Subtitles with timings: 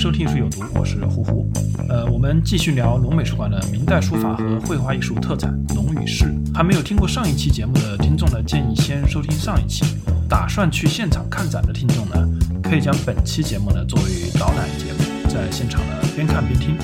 [0.00, 1.46] 收听书有毒，我是胡胡。
[1.90, 6.24] 呃，我们继续聊龙美术馆的明代书法和绘画艺术特展《龙与士》。
[6.56, 9.84] 还没有听过上一期节目的听众呢，建议先收听上一期。
[10.26, 12.14] 打算去现场看展的听众呢，
[12.62, 16.74] 可以将本期节目呢作为导览节目，在现场呢边看边听。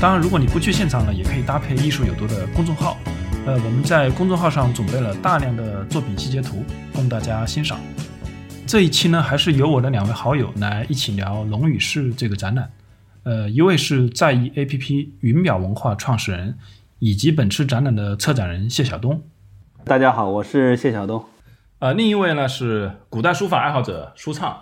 [0.00, 2.96] 当然，如果你不去现场呢，也可以搭配艺术有毒的公众号。
[3.44, 7.78] 呃，我们在公众号上准备了大量的作品细节图供大家欣赏。
[8.66, 12.70] 这一期呢，还是由我的两位好友来一起聊《龙与士》这个展览。
[13.22, 16.56] 呃，一位是在意 APP 云表文化创始人，
[16.98, 19.22] 以及本次展览的策展人谢晓东。
[19.84, 21.22] 大家好，我是谢晓东。
[21.78, 24.58] 呃，另一位呢是古代书法爱好者舒畅。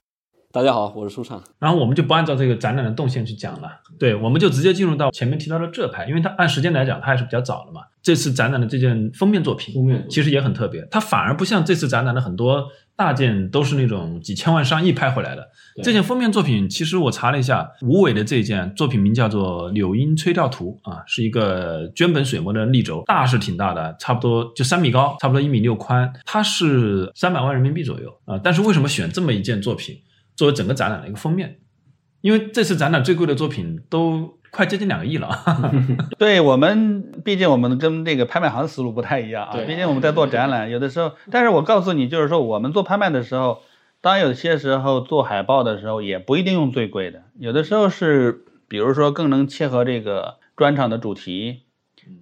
[0.50, 1.40] 大家好，我是舒畅。
[1.60, 7.82] 然后我们就不按照这个展览的动线去讲了，对，我们就直接进入到前面提到的这派，因为它按时间来讲，它还是比较早的嘛。
[8.02, 15.48] 这次展览的这件封面作品，封面其实也很特别，它反而不像这次展览的很多大件都是那种几千万上亿拍回来的。
[15.82, 28.38] 这件封面作品，其实我查了一下，吴伟的这件作品名叫做《柳荫吹钓图》啊，是一个绢本水墨的立轴，大是挺大的，差不多就三米高，差不多一米六宽，它是三百万人民币左右啊。
[28.44, 29.96] 但是为什么选这么一件作品
[30.36, 31.58] 作为整个展览的一个封面？
[32.20, 35.72] 因为这次展览最贵的作品都快接近两个亿了啊。
[36.18, 39.56] 对我们，毕竟我们跟这个拍卖行思路不太一样啊。
[39.66, 43.62] 毕竟我们在做展览，有的时候，但是我告诉你，就是说我们做拍卖的时候，
[44.00, 51.62] 当然有些时候做海报的时候，也不一定用最贵的，有的时候是，比如说更能切合这个专场的主题。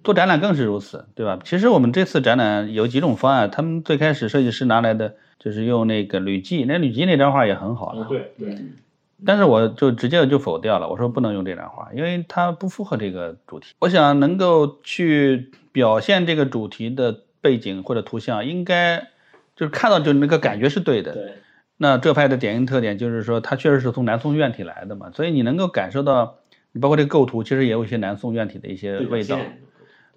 [0.03, 1.39] 做展览更是如此，对吧？
[1.43, 8.55] 其实我们这次展览有几种方案，他们最开始设计师拿来的就是用那个吕记，那吕记那张画也很好了，对对，
[9.25, 13.73] 但是我就直接就否掉了，我说不能用这张画，因为它不符合这个主题。
[13.79, 18.99] 我想能够去表现这个主题的背景或者图像，应该
[19.55, 21.13] 就是看到就那个感觉是对的。
[21.13, 21.33] 对，
[21.77, 26.37] 那浙派的典型特点就是说，它确实是从南宋院体来的嘛，所以你能够感受到，
[26.71, 29.37] 你包括这个构图，其实也有一些南宋院体的一些味道。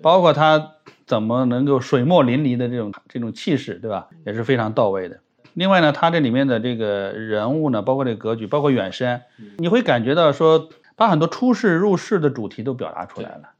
[0.03, 0.73] 包括它
[1.07, 4.09] 怎么能够水墨淋漓的这种这种气势，对吧？
[4.27, 5.21] 也是非常到位的。
[5.55, 9.23] 另外呢，它这里面的这个人物呢，包括这个格局，包括远山，
[9.57, 13.51] 你会感觉到说，把很多出世入世的主题都表达出来了。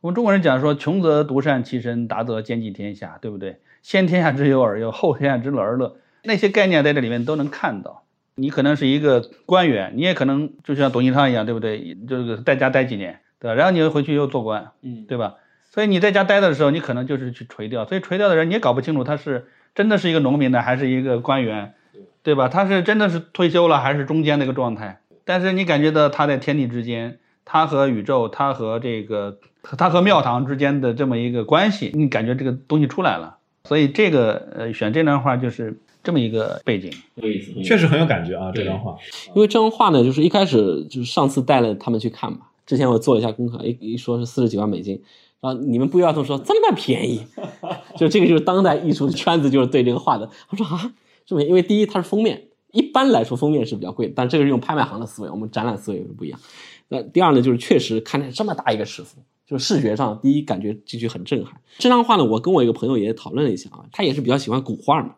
[0.00, 3.60] 我们中国人讲说，穷则独善其身，达则兼济天下，对不对？
[3.82, 8.04] 先天下之忧而忧，后天下之乐而乐，那些概念在这里面都能看到。
[8.36, 11.96] 你可能是一个官员，你也可能就像董其昌一样，对不对？
[12.08, 13.54] 就是在家待几年，对吧？
[13.54, 15.34] 然后你又回去又做官，嗯，对吧？
[15.70, 21.74] 所以你在家待的时候，你可能就是去垂钓，所以垂钓的人你也搞不清楚他是真的是一个农民呢，还是一个官员，
[22.22, 22.48] 对吧？
[22.48, 25.00] 他是真的是退休了，还是中间那个状态？
[25.24, 33.38] 但是你感觉到他在天地之间，他和宇宙，他和这个，他和庙堂之间的这么一个关系，你感觉这个东西出来了。
[33.64, 36.92] 所以这个呃，选这段话就是这么一个背景。
[37.14, 38.94] 有意思，确实很有感觉啊，这对张画。
[39.34, 45.02] 因为这张画呢，就是一开始就是上次带了他们去看嘛，之前我做了一下功课，一一说是四十几万美金，
[45.44, 47.20] 啊你们不约而同说这么便宜，
[47.98, 50.94] 就这个就是当代艺术的圈子就是对这个画的，他说啊，
[51.26, 56.40] 这么因为第一它是封面，一般来说封面是比较贵，但这个是用拍卖行的思维，我们展览思维不一样。
[56.88, 61.60] 那第二呢，就是确实看见这么大一个尺幅，就是视觉上第一感觉进去很震撼。
[61.78, 65.16] 这张画呢，我跟我一个朋友也讨论了一下啊，他也是比较喜欢古画嘛。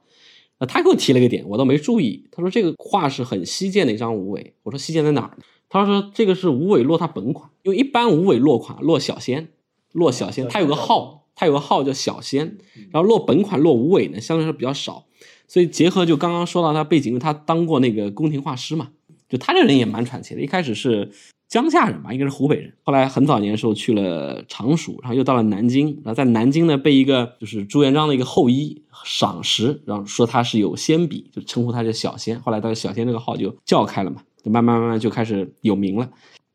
[0.67, 2.27] 他给我提了个点，我倒没注意。
[2.33, 4.55] 他说这个画是很稀见的一张无尾。
[4.63, 5.37] 我说稀见在哪儿？
[5.69, 9.49] 他说这个是无尾落他本款，因为一般无尾落款落小仙，
[9.97, 12.59] 落小仙，它有个号，它有个号叫小仙，
[12.93, 15.07] 然后落本款落无尾呢，相对来说比较少。
[15.49, 18.91] 所以结合就刚刚说到他背景，因为他当过那个宫廷画师嘛，
[19.29, 20.41] 就他这人也蛮传奇的。
[20.41, 21.11] 一开始是
[21.49, 32.41] 江夏人吧，应该是湖北人，后来很早年的时候去了常熟，然后又到了南京，然后在南京呢被一个就是朱元璋的一个后裔赏识，然后说他是有仙笔，就称呼他是小仙。
[32.41, 36.11] 后来他小仙这个号就叫开了嘛，就慢慢慢慢就开始有名了。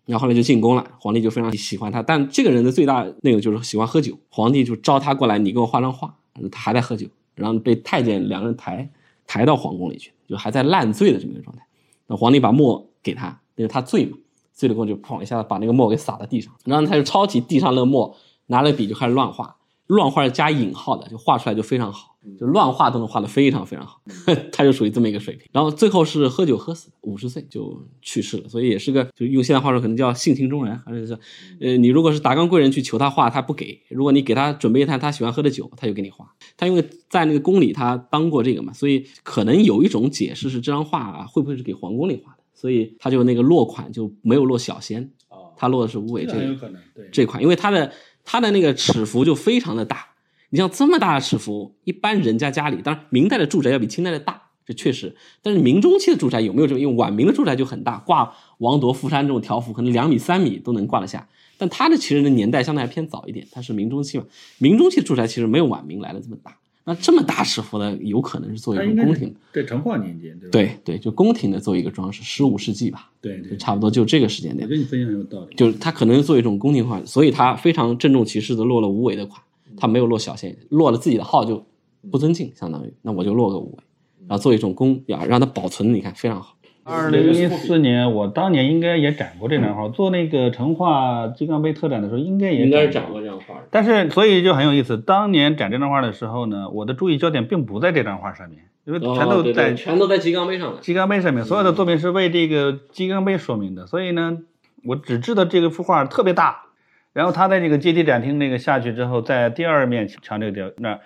[0.05, 2.01] 然后后来就进宫了，皇帝就非常喜欢他。
[2.01, 6.13] 但这个人的最大那个就是喜欢喝酒，皇帝就招他过来，你给我画张画，
[6.51, 8.89] 他还在喝酒，然后被太监两个人抬
[9.27, 11.63] 抬到皇宫里去，就还在烂醉的这么一个状态。
[12.07, 14.17] 那皇帝把墨给他，因为他醉嘛，
[14.51, 18.15] 醉了过后就砰一下把那个墨给洒到地上，然后他就抄起地上那个墨，
[18.47, 19.55] 拿了笔就开始乱画，
[19.87, 22.10] 乱画加引号的，就画出来就非常好。
[22.39, 23.99] 就乱画都能画得非常非常好，
[24.53, 25.47] 他就属于这么一个水平。
[25.51, 31.19] 然后最后是喝酒喝死，五十岁就去世了，所以也是个，就用现在话说，可能叫性情中人，还是说，
[31.59, 36.31] 呃，你如果是达官贵人去求他画，他不给；如果你给他准备一坛他喜欢喝的酒，他就给你画。
[36.55, 42.43] 他因为在那个宫里他当过这个嘛，所以可能有一种解释是这张画啊，会不会是给皇宫里画的？
[42.53, 45.11] 所以他就那个落款就没有落小仙，
[45.57, 46.71] 他落的是无尾这个
[47.11, 47.91] 这款，因为他的
[48.23, 50.09] 他的那个尺幅就非常的大。
[50.51, 55.15] 你像这么大的尺幅，一般人家家里，当然明代的住宅要比清代的大，这确实。
[55.41, 56.79] 但是明中期的住宅有没有这种？
[56.79, 61.27] 因为晚明的住宅就很大，挂王铎、富山这种条幅，可能两米、三米都能挂得下。
[61.57, 64.25] 但它的其实的年代相对还偏早一点，它是明中期嘛。
[64.57, 66.57] 明中期的住宅其实没有晚明来的这么大。
[66.83, 70.51] 那这么大尺幅呢，有可能是做一个宫廷，对成化年间，对吧？
[70.51, 74.67] 对对，就宫廷的做一个装饰，十五世纪吧，对对，差不多就这个时间点。
[74.67, 79.39] 我觉得你分享有道理，就是他可能做一种宫廷化，所以他非常郑重其事的落了无为的款。
[79.81, 81.65] 他没有落小线，落了自己的号就
[82.11, 83.83] 不尊敬，相当于那我就落个五位，
[84.27, 86.55] 然后做一种工，要让它保存，你看非常好。
[86.83, 93.55] 二零一四年，我当年应该也展过这张画，做那个成化金刚杯特展的时候，应该也应该展过这张画。
[93.71, 104.37] 但是所以就很有意思，当年展这张画的时候呢，我的注意焦点并不在这张画上面，因为全都在全都在鸡缸杯上了鸡缸杯上面，所有的作品是为这个鸡缸杯说明的，所以呢，
[104.83, 106.65] 我只知道这个幅画特别大。
[107.13, 110.99] 然后他在这个阶梯展厅那个下去之后，在第二面墙这个地那，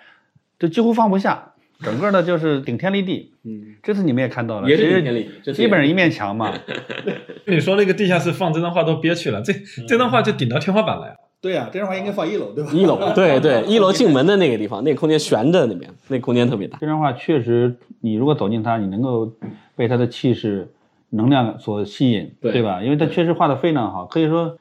[0.58, 3.32] 就几乎放不下，整个的就是顶天立地。
[3.44, 6.52] 嗯，这次你们也看到了，也是顶天立地，基本上一面墙嘛。
[7.46, 9.52] 你说那个地下室放这张画都憋屈了，这
[9.88, 11.14] 这张画就顶到天花板了呀。
[11.40, 12.70] 对呀，这张画应该放一楼，对吧？
[12.72, 16.78] 一楼， 对对，一楼进门的那个地方，那个空间悬着那边，那空间特别大。
[16.80, 19.32] 这张画确实，你如果走进它，你能够
[19.76, 20.68] 被它的气势、
[21.10, 22.82] 能量所吸引，对吧？
[22.82, 24.56] 因为它确实画的非常好，可以说。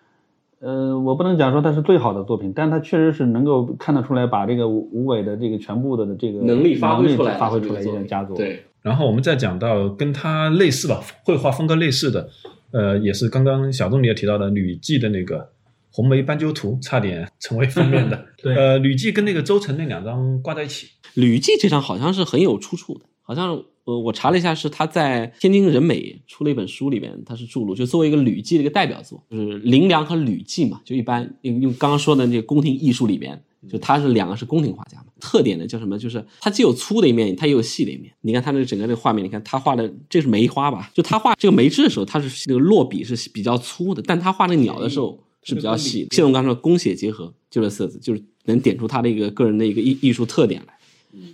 [0.60, 8.36] 呃，我不能讲说它是最好的作品，但它确实是能够看得出来，把这个吴伟的这个全部的这个能力发挥出来，发挥出来一件佳作。
[8.36, 8.64] 对。
[8.82, 12.30] 然后我们再讲到跟他类似吧，绘画风格类似的，
[12.72, 15.40] 呃，也是刚刚小东你也提到的《吕记》的那个
[15.92, 18.26] 《红梅斑鸠图》，差点 成为封面的。
[18.42, 18.56] 对。
[18.56, 23.64] 呃，《吕记》跟那个周成那两张挂在一起，《吕记》这张好像是很有出处的，好像。
[23.86, 33.40] 呃，我查了一下，是他在天津人美出了一本书里边，他是注录，就作为一个吕记的一个代表作，就是林良和吕记嘛，就一般用用刚刚说的那个宫廷艺术里边，
[33.70, 35.98] 就他是两个是宫廷画家嘛，特点呢叫什么？
[36.00, 38.12] 就是他既有粗的一面，他也有细的一面。
[38.22, 40.90] 你看他那整个这个画面，你看他画的这是梅花吧？
[40.94, 46.08] 就他画这个梅枝的时候，他是那个落笔是比较粗的，但他画那鸟的时候是比较细。
[46.10, 50.75] 谢总刚说工写结合，就这色字，就是能点出他的一个个人的一个艺艺术特点来。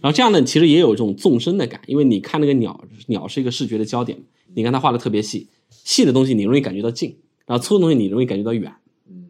[0.02, 4.18] 然后这样呢，其实也有一种纵深的感，因为你看那个鸟，鸟是一个视觉的焦点。
[4.54, 8.72] 你看它画的特别细，细的东西你容易感觉到近，然后粗的东西你容易感觉到远。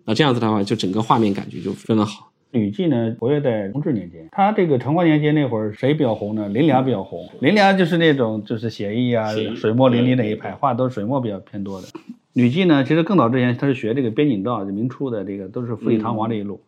[0.05, 2.31] 那这样子的话，就整个画面感觉就非常好。
[2.49, 6.49] 吕记呢，活跃在同治年间，他这个成化年间那会儿，谁比较红呢？
[6.49, 7.29] 林良比较红。
[7.39, 11.87] 林良就是那种就是写意啊，水墨淋漓那一派，画都是水墨比较偏多的。
[12.33, 16.61] 吕季呢，其实更早之前他是学这个边景照，明初的这个都是富丽堂皇这一路。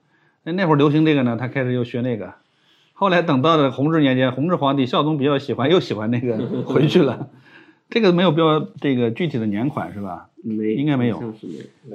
[0.44, 2.33] 那那会儿流行这个呢，他开始又学那个。
[3.03, 7.27] 后来等到了弘治年间，弘治皇帝孝宗比较喜欢，又喜欢那个回去了。
[7.91, 10.29] 这个没有标这个具体的年款是吧？
[10.41, 11.21] 没，应该没有，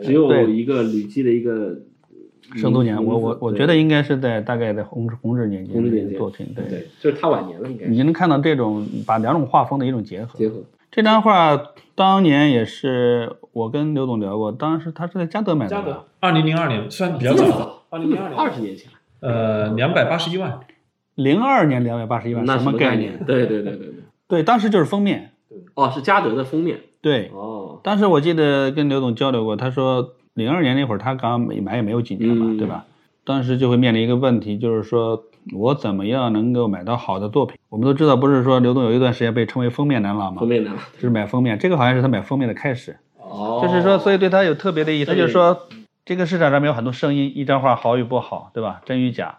[0.03, 1.79] 只有一个吕记的一个
[2.57, 3.03] 生卒年。
[3.03, 7.87] 我我我觉得应该是在大概在弘治弘治年间的作品，对，就是他晚年了，应该。
[7.87, 10.39] 你能看到这种把两种画风的一种结合。
[10.39, 10.57] 结合。
[10.91, 11.59] 这张画
[11.95, 15.71] 当年也是我跟刘总聊过，当时他是在嘉德买的。
[15.71, 18.91] 嘉德，二零零二年算比较早，二零零二年，二十年前。
[19.21, 20.61] 呃，两百八十一万。
[21.19, 23.19] 零二年两百八十一万，什么概念？
[23.27, 23.95] 对对对对对，
[24.29, 25.33] 对，当时就是封面。
[25.75, 26.79] 哦，是嘉德的封面。
[27.03, 27.33] 对。
[27.35, 27.81] 哦。
[27.83, 32.85] 当时我记得跟刘总交流过，他说零二年那会儿他刚买买也没有几年嘛，对吧？
[33.25, 37.59] 当时就会面临一个问题，就是说我怎么样能够买到好的作品？
[37.69, 40.39] 我们都知道，不是说刘总有一段时间被称为封面男郎嘛？
[40.39, 42.97] 封面男郎就是买封面，这个好像是他买封面的开始。
[43.17, 43.61] 哦。
[43.61, 45.05] 就是说，所以对他有特别的意义。
[45.05, 45.67] 他就说，
[46.05, 48.81] 这个市场上面有很多声音，一张画好与不好，对吧？
[48.85, 49.39] 真与假。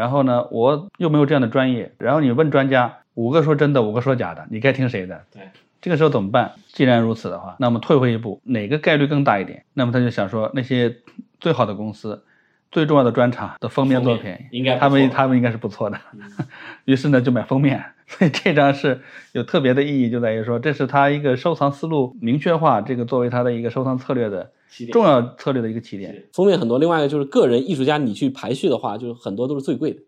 [0.00, 1.92] 然后呢，我又没有这样的专业。
[1.98, 5.20] 然后你问专家，五个说真的，五个说假的，你该听谁的？
[5.30, 5.42] 对，
[5.82, 6.52] 这个时候怎么办？
[6.68, 9.62] 既然如此的话，那么退回一步，哪个概率更大一点？
[9.74, 10.96] 那么他就想说，那些
[11.38, 12.24] 最好的公司、
[12.72, 16.00] 最重要的专场的封面作品，应该他们他们应该是不错的。
[16.86, 17.84] 于是呢，就买封面。
[18.08, 19.02] 所以这张是
[19.32, 24.50] 有特别的意义，就在于说，这是他一个收藏思路明确化，这个作为他的一个收藏策略的。
[24.92, 26.78] 重要策略的一个起点，封面很多。
[26.78, 30.00] 另外一个就是个人艺术家，你去排序的话，就是很多都是最贵的，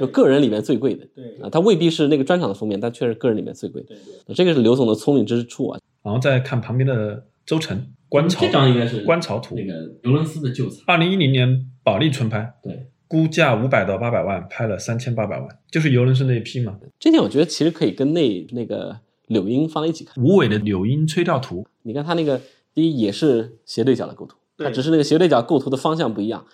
[0.00, 1.06] 就个人里面最贵的。
[1.14, 3.82] 对啊，它未必是那个专场的封面，但确实个人里面最贵。
[3.82, 3.96] 对，
[4.34, 5.80] 这个是刘总的聪明之处啊。
[6.02, 12.54] 然后再看旁边的周晨观潮，这张应该是观潮图，那个尤伦斯的旧藏，二零一零年保利春拍。
[12.62, 16.78] 对，估价五百到八百万，拍了三千八百万，就是尤伦斯那一批嘛。
[16.98, 20.22] 这点我觉得其实可以跟那那个柳英放在一起看。
[20.22, 22.40] 无尾的《柳英吹调图》，你看他那个
[22.76, 26.44] 第一也是斜对角的构图，它只是那个斜对角构图的方向不一样。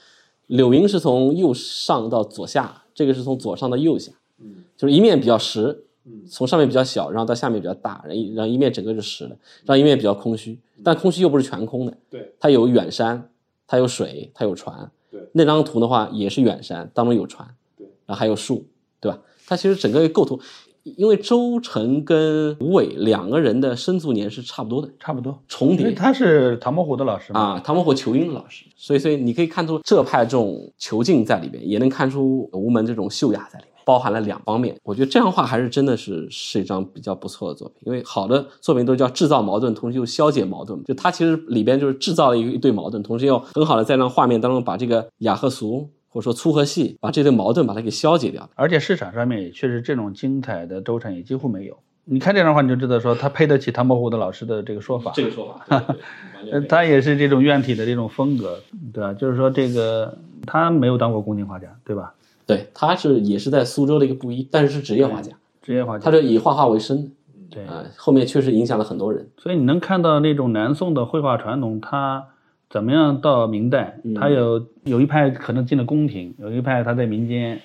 [0.47, 6.25] 柳英是从右上到左下，这个是从左上到右下，嗯就是一面比较实，嗯。
[6.29, 9.31] 从上面比较小，然后到下面比较大，然后一然后一面整个是实的，
[9.65, 13.29] 然后一面比较空虚，但空虚又不是全空的，对，它有远山，
[13.67, 18.65] 它有水，它有船，对，那张图的话也是远山，当中有船，对，然后还有树，
[19.01, 19.19] 对吧？
[19.45, 20.41] 它其实整个构图，
[20.85, 25.79] 因为周成跟吴伟两个人的生卒年是差不多的，差不多重叠。
[25.79, 34.77] 因为他是唐伯虎的老师嘛，啊，唐伯虎裘英的老师，所以所以你可以看出浙派这种遒劲在里边，也能看出吴门这种秀雅在里面，包含了两方面。
[34.83, 40.83] 我觉得这样的话还是真的是是一张比较不错的作品，因为好的作品都叫制造矛盾，同时又消解矛盾。
[40.85, 48.49] 就它其实里边就是制造了一一对矛盾，同时又很好的在让画面当中把这个雅和俗或者说粗和细，把这对矛盾把它给消解掉。
[48.55, 51.77] 而且市场上面也确实这种精彩的周产也几乎没有。
[52.05, 55.97] 你看这张画你就知道说他配得起唐伯虎的老师的这个说法，这个说法，
[56.69, 58.61] 他也是这种院体的这种风格，
[58.93, 59.15] 对吧？
[59.15, 62.13] 就是说这个他没有当过宫廷画家，对吧？
[62.45, 67.11] 对，他是也是在苏州的一个布衣，但是是职业画家，职业画家，他是以画画为生的。
[67.51, 69.29] 对啊、后面确实影响了很多人。
[69.37, 72.25] 所以你能看到那种南宋的绘画传统，它
[72.73, 77.61] 怎么样到明代，他有有一派可能进了宫廷，有一派他在民间，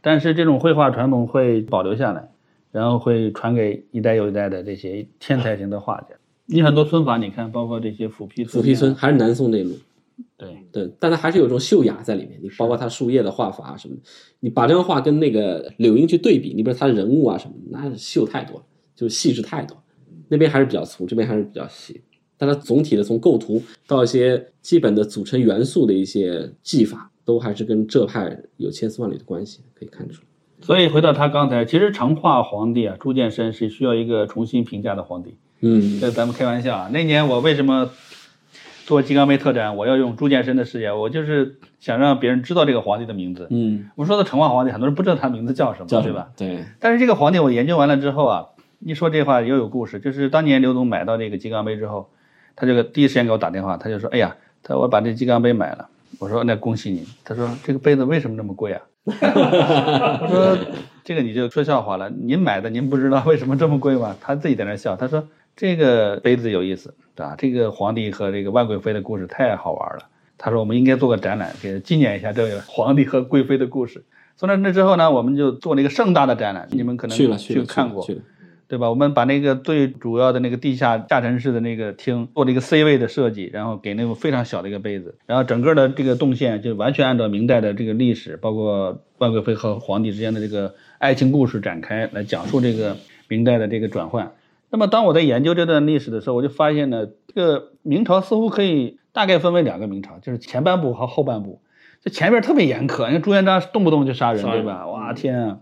[0.00, 2.28] 但是这种绘画传统会保留下来，
[2.72, 6.08] 然后会传给一代又一代的这些天才型的画家。
[6.46, 9.76] 你很多皴法，你看，包括这些斧劈斧劈皴还是南宋那路，
[10.36, 12.40] 对，对，但它还是有一种秀雅在里面。
[12.42, 14.02] 你包括它树叶的画法啊什么的，
[14.40, 18.64] 你把这张画跟那个柳莺去对比，你比如它的人物啊什么，那秀太多了，
[18.96, 19.76] 就是细致太多。
[20.26, 22.00] 那边还是比较粗，这边还是比较细。
[22.38, 30.28] 但它总体的从构图到一些基本的组成元素的一些技法，都还是跟浙派有千丝万缕的关系，可以看出来。
[30.60, 35.36] 所以回到他刚才，其实成化皇帝啊，朱见深是需要一个重新评价的皇帝。
[35.60, 36.90] 嗯，这咱们开玩笑啊。
[36.92, 37.90] 那年我为什么
[38.84, 43.46] 做金刚杯特展，我要用朱见深的视野，我就是想让别人知道这个皇帝的名字。
[43.50, 46.56] 嗯，我们说的成化皇帝，很多人不知道他名字叫什么，叫什么对吧？？
[46.58, 48.46] 对，但是这个皇帝我研究完了之后啊，
[48.80, 52.10] 一说这话也有故事，就是当年刘总买到这个金刚杯之后，
[52.60, 54.34] 他这个第一时间给我打电话，他就说：“哎呀，
[54.64, 55.88] 他说我把这鸡缸杯买了。”
[56.18, 60.58] 我说：“那恭喜你。”他说：“这个杯子为什么这么贵啊？” 我说
[61.04, 67.36] ：“这个你就说笑话了，您买的您不知道为什么这么贵吗？”他自己在那笑，他说：“这个杯子有意思，对吧？
[67.38, 74.04] 这个皇帝和这个万贵妃的故事太好玩了。”他说：“我们应该做个展览，给纪念一下这位皇帝和贵妃的故事。”
[74.36, 78.20] 从那那之后呢，我们就做了一个盛大的展览，你们可能去了去了看过，去了，
[78.68, 78.90] 对吧？
[78.90, 92.96] 我们把那个最主要的那个地下下沉式的那个厅做了一个 C 位的设计，然后给那个非常小的一个杯子，然后整个的这个动线就完全按照明代的这个历史，包括万贵妃和皇帝之间的这个爱情故事展开来讲述这个
[93.26, 94.32] 明代的这个转换。
[94.70, 101.62] 那么当我在研究这段历史的时候，我就发现呢，这个明朝似乎可以大概分为两个明朝，就是前半部和后半部。
[102.02, 104.86] 这前边特别严苛，你看朱元璋动不动就，杀人对吧？
[104.86, 105.58] 哇天啊！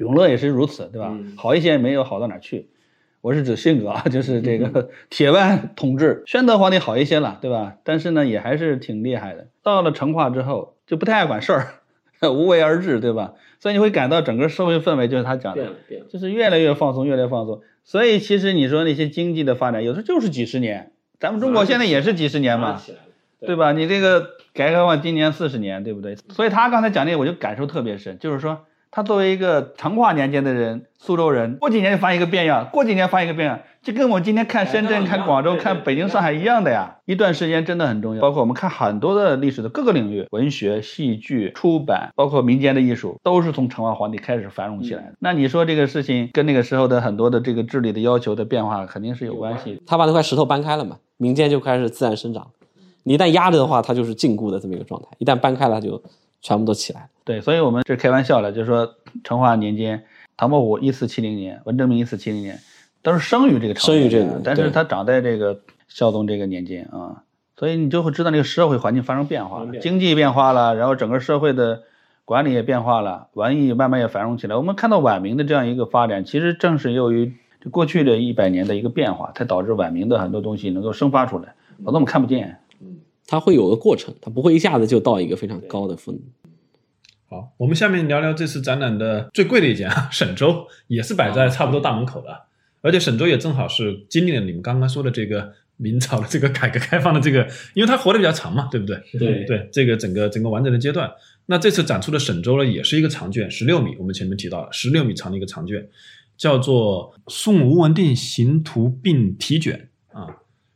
[0.00, 1.08] 永乐也是如此，对吧？
[1.12, 2.68] 嗯好一些没有好到哪儿去。
[3.20, 6.22] 我是指性格啊，就是这个 铁腕统治。
[6.26, 7.76] 宣德皇帝好一些了，对吧？
[7.84, 9.48] 但是呢，也还是挺厉害的。
[9.62, 11.74] 到了成化之后，就不太爱管事儿，
[12.32, 13.34] 无为而治，对吧？
[13.58, 15.74] 所以你会感到整个社会氛围就是他讲的。
[16.08, 17.60] 就是越来越放松，越来越放松。
[17.84, 22.80] 所以其实你说那些经济的发展，有时候就是几十年，咱们中国现在也是几十年嘛，
[23.40, 23.72] 对吧？
[23.72, 24.20] 你这个
[24.54, 26.16] 改革开放今年四十年，对不对？
[26.30, 36.96] 所以他刚才讲那个，我就感受特别深，就是说他作为一个成化年间的人，苏州人，过几年就发现一个变样，过几年发现一个变样，就跟我们今天看深圳、看广州、看北京、上海一样的呀。
[37.04, 45.12] 一段时间真的很重要，包括我们看很多的历史的各个领域，文学、戏剧、出版，包括民间的艺术，都是从成化皇帝开始繁荣起来的。
[45.20, 49.82] 那你说这个事情跟那个时候的很多的这个治理的要求的变化，肯定是有关系的。
[49.86, 52.48] 他把那块石头搬开了嘛，民间就开始自然生长。
[53.04, 56.02] 你一旦压着的话，它就是禁锢的这么一个状态；一旦搬开了，它就
[56.40, 57.06] 全部都起来了。
[57.24, 60.04] 对，所以我们这开玩笑了，就是说成化年间，
[60.36, 62.58] 唐伯虎一四七零年，文征明一四七零年，
[63.02, 67.22] 都是生于这个朝生于这个但是他长在这个孝宗这个年间啊，
[67.56, 71.82] 所以你就会知道那个社会环境发生变化了，经济变化了，然后整个社会的
[72.24, 74.56] 管理也变化了，文艺慢慢也繁荣起来。
[74.56, 81.54] 我们看到晚明的这样一个发展，其实正是由于这过去的一百年的一个变化，才导致晚明的很多东西能够生发出来，
[81.84, 82.60] 否则我们看不见。
[83.30, 86.18] 它会有个过程，它不会一下子就到一个非常高的分。
[87.28, 92.46] 好，我们下面聊聊这次展览的最贵的一件啊， 沈周也是摆在差不多大门口的，
[92.80, 99.00] 而且沈周也正好是经历了你们刚刚说的这个明朝的这个改革开放的这个， 因为它活得比较长嘛，对不对？
[99.12, 101.08] 对对，这个整个整个完整的阶段。
[101.46, 105.88] 那这次展出的沈周呢，也是一个长卷，十六米，我们前面提到了十六米长的一个长卷，
[106.36, 109.86] 叫做《宋吴文定行图并题卷》啊。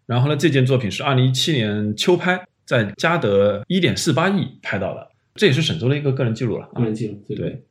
[0.07, 6.69] 然后呢，这件作品是二零一七年秋拍，在嘉德一点四八亿拍到的，这也是沈周的一个个人记录了。
[6.75, 7.65] 个人记录，对。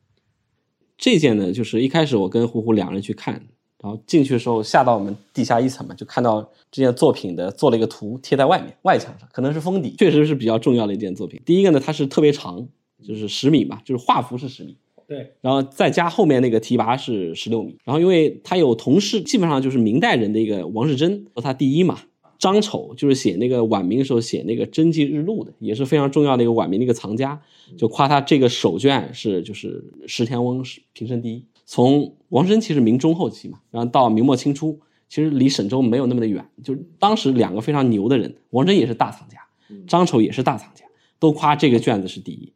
[0.97, 3.33] 这件呢，就是一开始我跟胡胡两人去看，
[3.81, 11.41] 然后进去的时候下到我们地下一层嘛，就看到这件作品的做了一个图贴在外面外墙上，可能是封底，确实是比较重要的一件作品。
[11.45, 12.67] 第一个呢，它是特别长，
[13.05, 21.99] 就是十米嘛，就是画幅是十米，对，然后再加后面那个提拔是十六米，然后因为它有同事，基本上就是明代人的一个王世贞和他第一嘛。
[22.43, 27.41] 张丑就是写那个晚明的时候写那个《真迹日录》的，也是非常重要的一个晚明的一个藏家，
[27.77, 31.45] 就夸他这个手卷是就是石田翁是平生第一。
[31.65, 39.37] 从王生其实明中后期嘛，然后到明末清初，其实离沈周没有那么的远，就是当时两个非常牛的人，王真也是大藏家，
[39.87, 40.83] 张丑也是大藏家，
[41.19, 42.51] 都夸这个卷子是第一。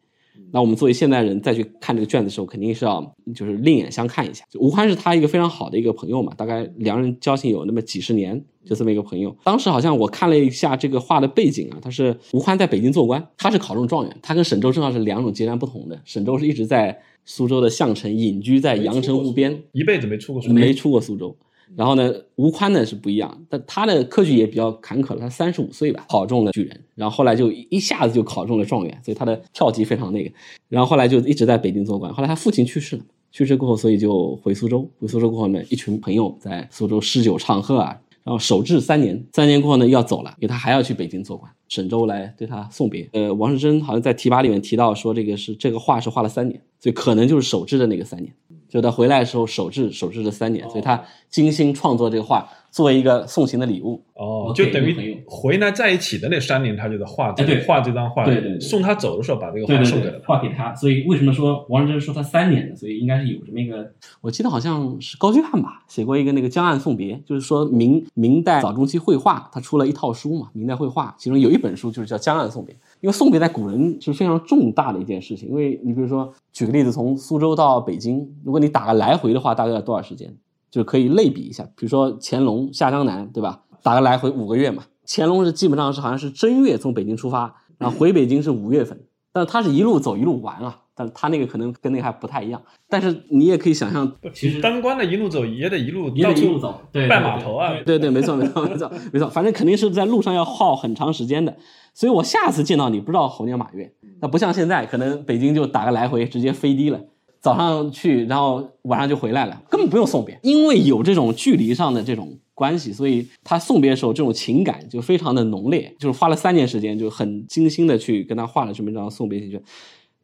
[0.52, 3.02] 那我们作为现代人再去看这个卷子的时候，肯定是要
[3.36, 4.46] 就是另眼相看一下。
[4.60, 9.36] 吴宽是他一个非常好的一个朋友嘛，大概两人交情有那么几十年，就这么一个朋友。
[9.44, 16.00] 当时好像我看了一下这个画的背景啊，他是吴宽在北京做官，他是考中状元，他跟沈周正好是两种截然不同的。
[16.06, 21.36] 沈周是一直在苏州的相城隐居在阳澄湖边，一辈子没出过苏州，没出过苏州。
[21.76, 25.20] 然后呢，吴宽呢是不一样，但他的科举也比较坎坷了。
[25.20, 30.32] 他三十五岁吧，考中了举人，然后后来就一下子就考中了状元，所以他的跳级非常那个。
[30.70, 32.14] 然后后来就一直在北京做官。
[32.14, 34.90] 后来他父亲去世了，去世过后，所以就回苏州。
[35.00, 39.24] 回苏州过后呢，一群朋友在苏州诗酒唱和啊，然后守制三年。
[39.34, 41.52] 三年过后呢，要走了，因为他还要去北京做官。
[41.68, 43.08] 沈周来对他送别。
[43.12, 48.34] 呃，王世贞好像在提拔里面提到说，这个是这个画是画了三年，所以可能就是守制的那个三年。
[48.70, 54.04] 就他回来的时候守制守制了三年，所以他精心创作这个画，作为一个送行的礼物。
[54.14, 60.74] 哦，就等于回来在一起的那三年，他就在画这画这张画，对对，送他走的时候把这个画送给了画给他。
[60.76, 62.76] 所以为什么说王世贞说他三年呢？
[62.76, 72.74] 所以应该是有这么一个，我记得好像是高居翰吧，写过一个那个《江岸送别》，就是说明明代早中期绘画，他出了一套书嘛，明代绘画，其中有一本书就是叫《江岸送别》。
[73.00, 80.36] 因为送别在古人是非常重大的一件事情，因为你比如说，举个例子，从苏州到北京，如果你打个来回的话，大概要多少时间？
[80.70, 83.64] 就可以类比一下，比如说乾隆下江南，对吧？
[83.82, 84.84] 打个来回五个月嘛。
[85.06, 89.00] 乾隆是基本上是好像是正月从北京出发，然后回北京是五月份，
[89.32, 90.82] 但是他是一路走一路玩啊。
[90.98, 101.56] 但他那个可能跟那个还不太一样，但是你也可以想象，其实当官的一路走也得一路也得一路走，对，拜码头啊，对对，没错没错没错没错，反正肯定是在路上要耗很长时间的。
[101.94, 107.00] 所以我下次见到你不知道猴年马月，那不像现在，可能北京就打个来回直接飞的了，
[107.40, 119.62] 早上去，然后晚上就回来了，根本不用送别，因为有这种距离上的这种关系，所以他送别的时候这种情感就非常的浓烈，就是花了三年时间，就很精心的去跟他画了这么一张送别信卷。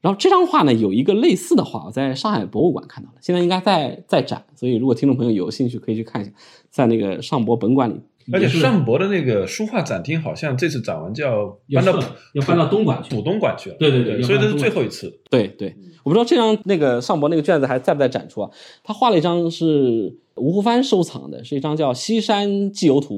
[0.03, 6.31] 然后这张画呢，有一个类似的画，我在上海博物馆看到了，现在应该在在展，所以如果听众朋友有兴趣，可以去看一下，
[6.69, 8.01] 在那个上博本馆里。
[8.31, 11.99] 而且上博的那个书画展厅好像这次展完就要搬到
[12.33, 13.77] 要搬到东莞去，浦东馆去了。
[13.77, 15.21] 对对对，所以这是最后一次。
[15.29, 18.49] 对对，我不知道这张那个上博那个卷子还在不在展出啊？
[18.83, 23.15] 他画了一张是吴湖帆收藏的，是一张叫《西山寄游图》，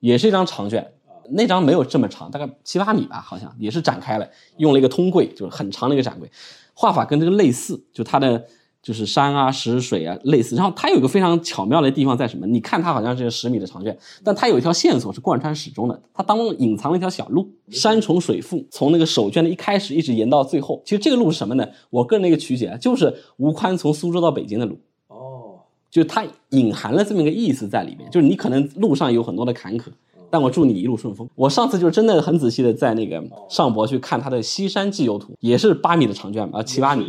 [0.00, 0.92] 也是一张长卷。
[1.32, 6.30] 那张没有这么长，大概七八米吧，好像也是展开了，用了一个通柜，就是很长的一个展柜，
[6.74, 8.44] 画法跟这个类似，就它的
[8.82, 10.56] 就是山啊、石水啊类似。
[10.56, 12.46] 然后它有一个非常巧妙的地方在什么？
[12.46, 20.82] 你看它好像是十米的长卷，但它有一条线索是贯穿始终的，它当中隐藏了一条小路，山重水复，从那个手卷的一开始一直延到最后。
[20.84, 21.68] 其实这个路是什么呢？
[21.90, 24.80] 我个人的一个曲解啊，就是吴宽从苏州到北京的路。
[25.08, 29.88] 哦，就它隐含了这么一个意思在里面，就是你可能路上有很多的坎坷。
[30.30, 31.28] 但我祝你一路顺风。
[31.34, 37.06] 我上次就是真的很仔细的在那个上博去看他的《西山寄游图》，也是八米的长卷啊，七八米，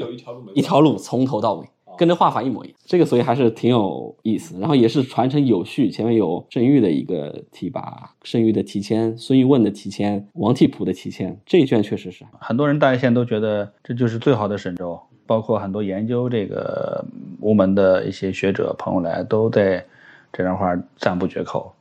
[0.56, 1.66] 一条路从头到尾，
[1.98, 2.78] 跟这画法一模一样。
[2.86, 4.58] 这个所以还是挺有意思。
[4.60, 11.40] 然后也是传承有序，前面有郑玉的一个提拔，盛玉的提签，孙玉问的提签，王替普的提签。
[11.46, 17.06] 这一卷确实是很多人大家现在都觉得这就是最好的沈周，包括很多研究这个
[17.40, 19.86] 吴门的一些学者朋友来都在
[20.34, 21.72] 这张画赞不绝口。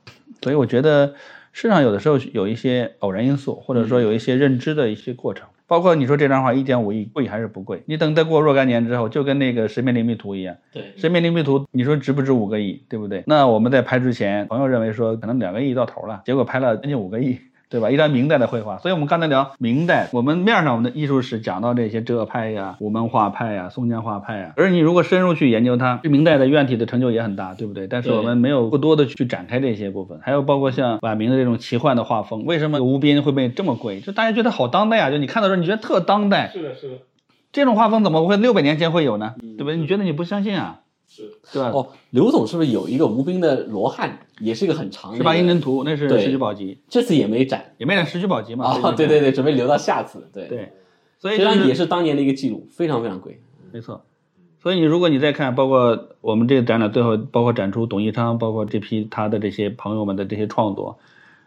[0.42, 1.14] 所以我觉得
[1.53, 5.46] 市场有的时候有一些偶然因素，或者说有一些认知的一些过程。
[5.66, 7.85] 包括你说这张画一点五亿贵还是不贵？
[7.87, 13.22] 你等再过若干年之后，就跟那个《十面灵璧图》一样，对，《十面灵璧图》，你说值不值五个亿，对不对？
[13.26, 17.38] 那我们在拍之前，朋友认为说可能两个亿到头了，结果拍了将近五个亿。
[17.70, 17.88] 对吧？
[17.90, 27.87] 一张明代的绘画，所以我们刚才聊明代，我们面上我们的艺术史讲到这些浙派呀、吴门画派呀、松江画派呀，而你如果深入去研究它，明代的院体的成就也很大，对不对？
[27.87, 34.00] 但是我们没有过多的去展开这些部分，还有包括像晚明的这种奇幻的画风，为什么吴斌会被这么贵？
[34.00, 35.11] 就大家觉得好当代啊！
[35.11, 36.94] 就你看到时候你觉得特当代，是的，是的。
[37.52, 39.35] 这种画风怎么会六百年前会有呢？
[39.40, 39.76] 对不对？
[39.76, 40.80] 你觉得你不相信啊？
[41.12, 41.70] 是，对吧？
[41.70, 48.64] 哦，刘总是不是有一个吴斌的罗汉，也是一个很长的十八英真图，那是对石渠宝级，这次也没展也没展石渠宝级嘛。
[48.66, 50.30] 啊、对对对，准备留到下次。
[50.32, 50.72] 对，对，
[51.18, 53.42] 所以实际就是上也是当年的一个记录，非常非常贵。
[53.72, 54.04] 没错。
[54.62, 60.98] 所以你如果你再看，包括我们这个展览最后，包括展出董一昌，包括这批他的这些朋友们的这些创作，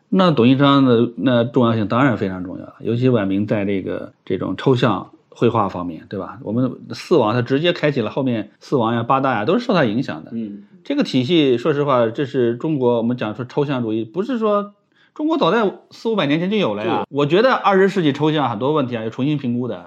[0.10, 6.40] 那董一昌的那重要性当然非常重要，尤其晚明在这个这种抽象绘画方面，对吧？
[6.44, 10.32] 我们四王他直接开启了后面四王呀、八大呀，都是受他影响的。
[10.34, 14.74] 嗯，这个体系，说实话，这是中国我们讲说抽象主义，不是说
[15.14, 17.06] 中国早在四五百年前就有了呀。
[17.10, 19.86] 我觉得二十世纪抽象很多问题啊，要重新评估的，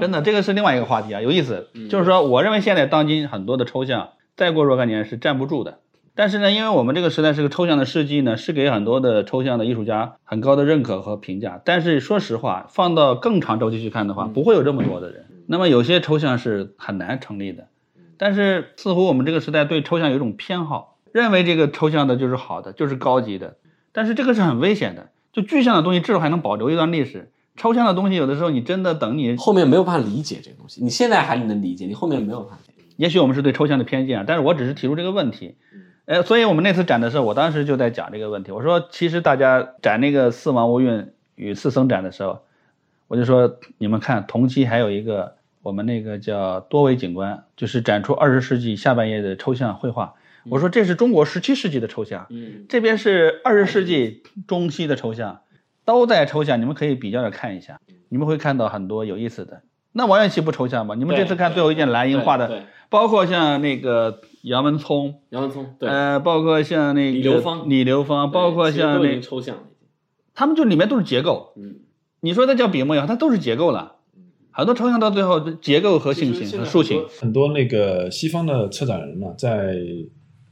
[0.00, 1.68] 真的，这个是另外一个话题啊，有意思。
[1.88, 5.78] 就是说，我认为现在当今很多的抽象，再过若干年是站不住的。
[6.18, 11.62] 但是呢，因为我们这个时代是个抽象的世纪呢，是给很多的抽象的艺术家很高的认可和评价。
[11.64, 15.26] 但是说实话，放到更长周期去看的话，不会有这么多的人。
[15.46, 17.68] 那么有些抽象是很难成立的。
[18.16, 23.56] 但是似乎我们这个时代对抽象有一种偏好，认为这个抽象的就是好的，就是高级的。
[23.92, 32.88] 但是这个是很危险的，就具象的东西至少还能保留一段历史，抽象的东西有的时候你真的等你，后面没有办法理解这个东西，你现在还能理解，你后面没有办法理解。
[32.96, 35.54] 也许我们是对抽象的偏见啊，但是我只是提出这个问题。
[36.08, 38.50] 呃，所以我们那次展的时候，我当时就在讲这个问题。
[38.50, 42.40] 我说，其实大家展那个四王无运与四僧展的时候，
[43.08, 50.14] 我就说，你们看，同期还有一个我们那个叫多维景观，就是展出二十世纪下半叶的抽象绘画。
[50.48, 55.42] 我说这是中国十七世纪的抽象，嗯，这边是二十世纪中期的抽象，
[55.84, 59.60] 都在抽象，你们可以比较着看一下，你们会看到很多有意思的。
[59.92, 60.94] 那王元祁不抽象吗？
[60.94, 69.56] 你们这次看最后一件蓝银画的，对，包括像那个杨文聪，杨文聪，对，呃，包括像那个李流芳李流芳，包括像那抽象，
[70.34, 71.52] 他们就里面都是结构。
[71.56, 71.80] 嗯，
[72.20, 73.96] 你说那叫笔墨也好，它都是结构了。
[74.50, 79.76] 很多抽象到最后，结构和性情和抒情，很多那个西方的策展人呢，在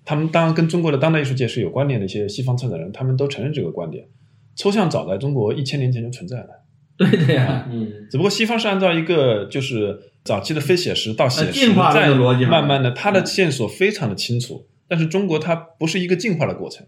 [0.04, 4.06] 他们当然跟中国的当代艺术界是有关联的一些西方策展人，他们都承认这个观点。
[4.54, 6.48] 抽象早在中国一千年前就存在了，
[6.98, 7.66] 对的呀。
[7.70, 14.66] 嗯，只不过西方是按照一个就是早期的非写实到写实，再的逻辑慢慢的，它的线索非常的清楚。
[14.88, 16.86] 但是中国它不是一个进化的过程，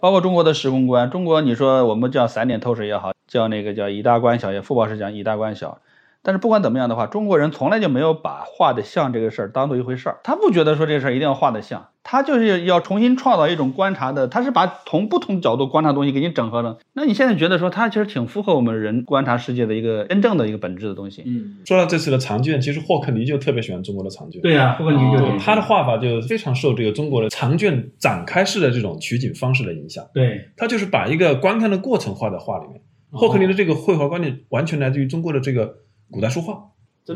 [0.00, 5.80] 包括中国的时空观，中国你说我们叫散点透视也好，叫那个叫以大观小也，傅博士讲以大观小。
[6.28, 16.76] 但是不管怎么样的话，中国人从来就没有把画的像这个事儿当做一回事儿，他不觉得说这个事儿一定要画的像，他就是要重新创造一种观察的，他是把从不同角度观察东西给你整合了。
[16.92, 21.22] 那你现在觉得说他其实挺符合我们人观察世界的一个真正的一个本质的东西。
[21.24, 24.42] 嗯，说到这次的长卷，其实霍克尼就特别喜欢中国的长卷。
[24.42, 30.04] 对呀、霍克尼就对他的画法就非常受这个中国的长卷展开式的这种取景方式的影响。
[30.12, 32.82] 对他就是把一个观看的过程画在画里面。
[33.10, 35.76] 霍克尼的这个绘画观念完全来自于中国的这个
[36.10, 36.64] 古代书画。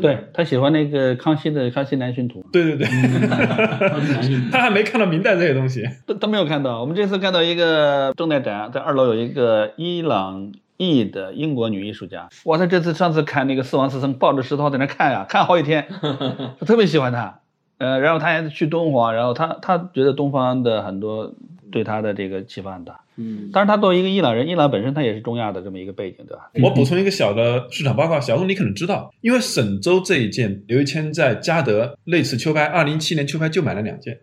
[0.01, 5.87] 对，他喜欢那个康熙的《康熙南巡图》，对对对，他还没看到明代这些东西。
[6.07, 6.81] 都都没有看到。
[6.81, 12.27] 我们这次看到一个正在展，在二楼有一个伊朗裔的英国女艺术家。
[12.45, 15.85] 哇，他这次上次看那个四王四僧抱着石头在那看呀、看好几天，
[16.57, 17.41] 我特别喜欢她。
[17.83, 21.35] 呃，然后他还去敦煌，然后他他觉得东方的很多
[21.69, 23.01] 对他的这个启发很大。
[23.17, 26.49] 嗯，当然，他作为一个伊朗人，伊朗本身他也是中亚的这么一个背景，对吧？
[26.63, 34.21] 我补充一个小的市场报告，小东你可能知道，因为沈周这一件，刘一谦在嘉德那次秋拍，二零一七年秋拍就买了两件，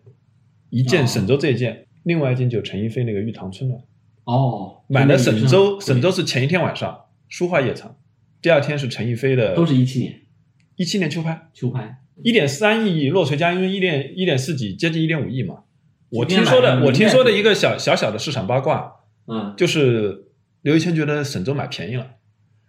[0.71, 3.79] 一件沈周这一件，另外一件就陈逸飞那个《玉堂春暖》，
[4.25, 7.95] 哦，买了沈周，沈周周是前一天晚上书画夜场，
[8.41, 10.21] 第二天是陈逸飞的，都是一七年
[10.75, 15.63] 一七年秋拍，秋拍，一点三亿落锤加，因为一点一点四几，接近一点五亿嘛。
[16.09, 18.95] 我听说的，我听说的一个小小小的市场八卦，
[19.27, 20.25] 嗯，就是
[20.61, 22.05] 刘一谦觉得沈周买便宜了，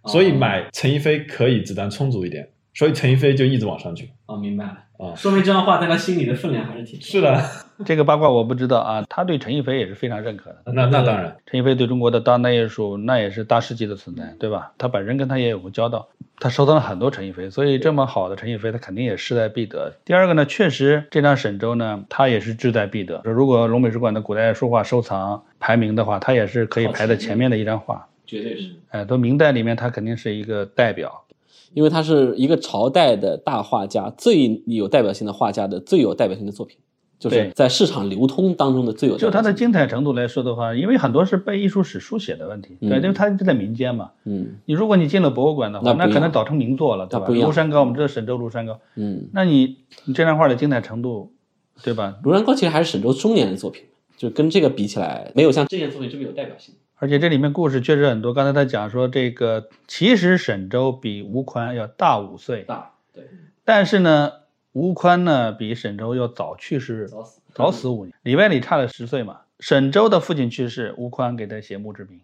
[0.01, 0.11] 哦。
[0.11, 4.09] 所以买陈逸飞可以子弹充足一点，所以陈逸飞就一直往上去。
[4.27, 5.13] 哦，明白了，啊。
[5.15, 7.49] 说明这段话在他心里的分量还是挺是的，
[7.85, 9.03] 这个八卦我不知道啊。
[9.09, 10.57] 他对陈逸飞也是非常认可的。
[10.73, 14.73] 那那当然，陈逸飞对中国的当代艺术那也是大师级的存在，对吧？
[14.77, 16.07] 他本人跟他也有过交道，
[16.39, 19.93] 他收藏了很多陈逸飞，所以这么好的陈逸飞，他肯定也势在必得。
[20.05, 23.21] 第二个呢，确实这张沈周呢，他也是志在必得。
[23.23, 28.07] 如果龙美术馆的古代书画收藏排名的话，他也是可以排在前面的一张画。
[28.25, 31.21] 绝对是，哎，都明代里面，他肯定是一个代表。
[31.73, 36.77] 因为他是一个朝代的大画家，最有代表性的画家的最有代表性的作品，
[37.23, 39.53] 就是对在市场流通当中的最有代就它的。
[39.53, 44.11] 精彩程度来说的话，因为很多是被艺术史书写的问题，对，嗯因为它就在民间嘛。
[44.25, 47.25] 嗯你如果你进了博物馆的话，那可能早成名作了，对吧？
[47.27, 51.31] 不庐山高，我们知道沈周庐山高，嗯，那你你这张画的精彩程度，
[51.83, 52.17] 对吧？
[52.23, 53.85] 庐山高其实还是沈周中年的作品，
[54.17, 56.75] 就跟这个比起来，没有像这件作品这么有代表性。
[56.95, 58.33] 而且这里面故事确实很多。
[58.33, 63.23] 刚才他讲说，这个其实沈周比吴宽要大五岁，大，对。
[63.63, 64.31] 但是呢，
[64.73, 69.41] 吴宽呢比沈周要早去世，早死早死五年，里外里差了十岁嘛。
[69.59, 72.21] 沈周的父亲去世，吴宽给他写墓志铭。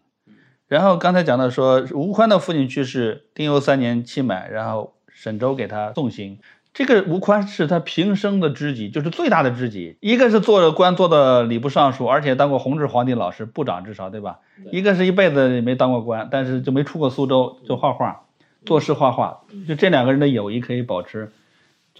[0.67, 6.39] 然后刚才讲到说，吴宽的父亲去世，丁酉三年期满，然后沈周给他送行。
[6.73, 9.97] 这个吴宽是他平生的知己，就是最大的知己。
[9.99, 14.39] 一个是做了官，做的礼部尚书，而且当过弘治皇帝老师，部长至少对吧？
[14.71, 18.25] 一个是一辈子也没当过官，但是就没出过苏州，就画画，
[18.65, 19.41] 做事画画。
[19.67, 21.31] 就这两个人的友谊可以保持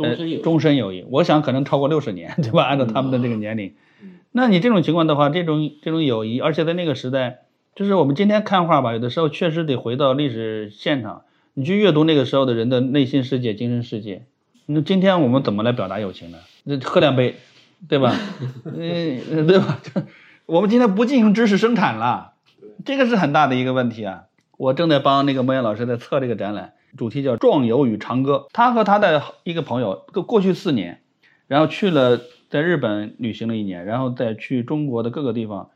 [0.08, 1.06] 终身友终身友谊。
[1.10, 2.64] 我想可能超过六十年， 对吧？
[2.64, 3.76] 按照他们的这个年龄，
[4.32, 7.42] 那你这种情况的话，这种这种友谊，而且在那个时代。
[7.76, 11.22] 就是我们今天看画吧，有的时候确实得回到历史现场，
[11.54, 14.26] 你去阅读那个时候的人的内心世界、精神世界。
[14.66, 16.40] 那今天我们怎么来表达友情呢？
[16.66, 17.36] 那喝两杯，
[17.88, 18.14] 对吧？
[18.66, 19.80] 嗯，对吧？
[20.46, 22.34] 我们今天不进行知识生产了，
[22.84, 24.24] 这个是很大的一个问题啊。
[24.58, 28.48] 我正在帮那个莫言老师在测这个展览，主题叫《壮游与长歌》。
[28.54, 31.02] 他和他的一个朋友，过过去四年，
[31.48, 35.70] 然后去了在日本旅行了一年，然后再去中国的各个地方，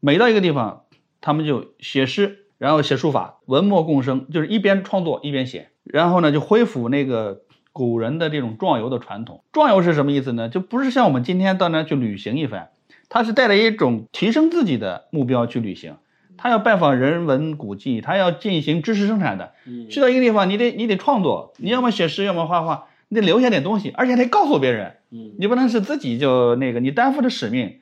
[0.00, 0.84] 每到一个地方。
[1.22, 9.44] 他们就写诗，然后写书法，文墨共生，就是一边创作一边写，然后呢就恢复那个古人的这种壮游的传统。
[9.52, 10.48] 壮游是什么意思呢？
[10.48, 12.70] 就不是像我们今天到那去旅行一番，
[13.10, 15.96] 他是带着一种提升自己的目标去旅行。
[16.42, 19.52] 他要拜访人文古迹，他要进行知识生产的。
[19.90, 24.94] 去到一个地方，你得你得创作，你要么写诗，要么画画，你得留下点东西，而且得告诉别人。
[25.38, 27.74] 你不能是自己就那个，你担负着使命。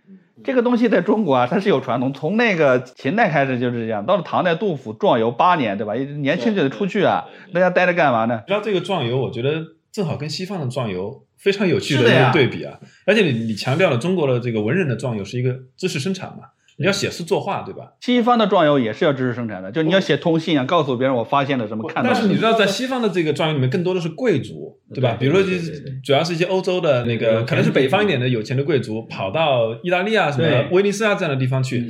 [0.43, 4.05] 这个东西在中国啊，它是有传统，从那个秦代开始就是这样。
[4.05, 5.95] 到了唐代，杜甫壮游八年，对吧？
[5.95, 8.43] 年轻就得出去啊，大家待着干嘛呢？
[8.45, 12.79] 你知道这个壮游，我觉得正好跟西方的壮游非常有趣的一个对比啊。
[13.07, 16.45] 而且你你强调了中国的这个文人的壮游是一个知识生产嘛。
[16.79, 17.93] 你要写诗作画，对吧？
[18.01, 22.11] 西方的壮游也是要知识生产的，就你要写通信啊，告诉别人我发现了什么，看到。
[22.13, 25.17] 但是你知道，在西方的这个壮游里面，更多的是贵族，对吧？
[25.19, 31.85] 比如说，就是主要是一些欧洲的那个，可能是北方一点的有钱的贵族，跑到意大利啊、什么威尼斯啊这样的地方去。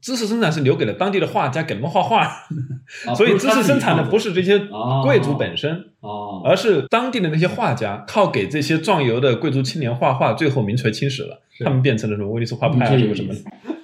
[0.00, 2.30] 知识生产是留给了当地的画家，给他们画画。
[3.16, 4.56] 所以知识生产的不是这些
[5.02, 5.86] 贵族本身，
[6.44, 11.42] 而是当地的那些画家，靠给这些壮游的贵族青年画画，最后名垂青史了。
[11.64, 13.34] 他们变成了什么威尼斯画派啊，什么什么。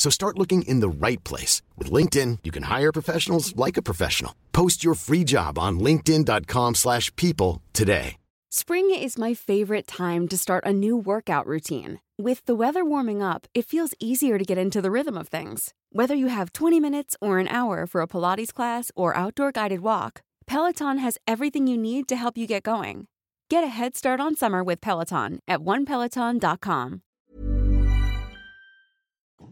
[0.00, 1.60] So start looking in the right place.
[1.76, 4.34] With LinkedIn, you can hire professionals like a professional.
[4.50, 8.16] Post your free job on linkedin.com slash people today.
[8.50, 12.00] Spring is my favorite time to start a new workout routine.
[12.18, 15.74] With the weather warming up, it feels easier to get into the rhythm of things.
[15.92, 19.80] Whether you have 20 minutes or an hour for a Pilates class or outdoor guided
[19.80, 23.06] walk, Peloton has everything you need to help you get going.
[23.50, 27.02] Get a head start on summer with Peloton at onepeloton.com.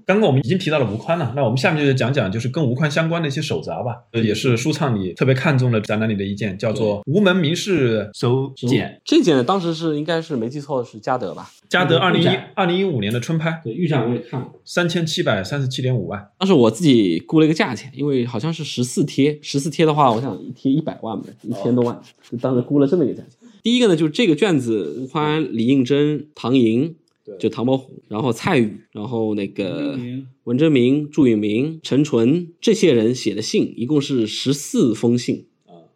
[0.09, 8.89] 刚刚我们已经提到了吴宽了，那我们下面就讲讲就是跟吴宽相关的一些手札吧，也是舒畅里特别看重的展览里的一件，叫做《无门名士手简》。
[9.05, 11.51] 这件呢，当时是应该是没记错是嘉德吧？
[11.69, 16.27] 嘉德二零一二零一五年的春拍，对预展我也看过，三千七百三十七点五万。
[16.39, 23.33] 当时我自己估了一个价钱，因为好像是十四贴，十四贴的话，我想一贴一百万吧，一千多万，就当时估了这么一个价钱。
[23.63, 26.97] 第一个呢，就是这个卷子，吴宽、李应珍、唐寅。
[27.39, 29.99] 就唐伯虎，然后蔡瑀，然后那个
[30.45, 35.47] 文征明、祝允明、陈纯这些人写的信，一共是十四封信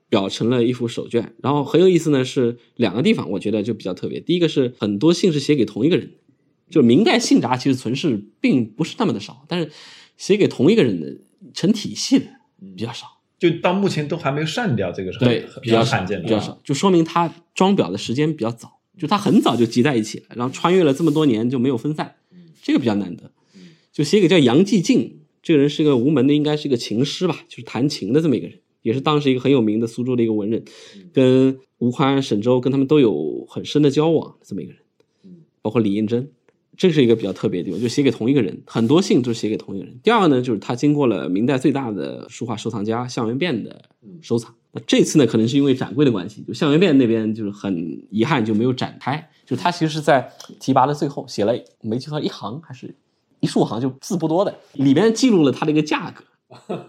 [0.09, 1.35] 表成了一幅手卷。
[1.42, 4.21] 然后很有意思呢，是两个地方，我觉得就比较特别。
[4.21, 6.11] 第一个是很多信是写给同一个人，
[6.68, 9.71] 就明代信札其实存世并不是那么的少，但是
[10.16, 11.16] 写给同一个人的
[11.55, 12.27] 成体系的
[12.77, 13.07] 比较少，
[13.38, 18.81] 就到目前都还没有删掉，这个是对比较罕见，比较少，就说明他装裱的时间比较早。
[18.99, 22.17] 就他很早就集在一起了，然后穿越了这么多年就没有分散，
[22.63, 23.31] 这个比较难得。
[23.93, 30.65] 就写给叫杨继敬，这个人是个无门的，应该是一个琴师吧，就是弹琴的这么一个人，也是当时一个很有名的苏州的一个文人，
[31.13, 34.81] 跟吴宽、沈周跟他们都有很深的交往这么一个人，
[35.61, 36.31] 包括李应珍，
[36.77, 39.95] 这是一个比较特别的地方，就写给同一个人，很多信都是写给同一个人。
[40.03, 43.83] 第二个呢，就是他经过了明代最大的书画收藏家向元变的
[44.21, 44.55] 收藏。
[44.73, 49.29] 那这次呢，可能是因为展柜的关系，就向元变那边就是很遗憾就没有展开。
[49.45, 52.95] 就他其实是在提拔的最后写了没记错一行还是
[53.41, 56.25] 一竖行，就字不多的，里边记录了他的一个价格，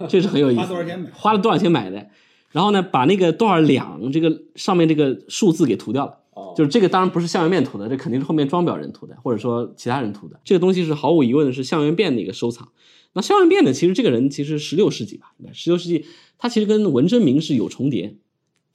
[0.07, 0.61] 这是很有意思。
[0.63, 1.11] 花多少钱买？
[1.11, 2.07] 花了多少钱买的？
[2.51, 6.19] 然后呢，把那个多少两这个上面这个数字给涂掉了，
[6.55, 10.39] 就是这个当然不是向元汴涂的，这肯定是后面装裱人涂的，或者说其他人涂的。
[10.43, 12.69] 这个东西是毫无疑问的是向元汴的一个收藏。
[13.13, 16.05] 那向元汴呢，其实这个人其实十六世纪吧，十六世纪
[16.37, 18.17] 他其实跟文征明是有重叠。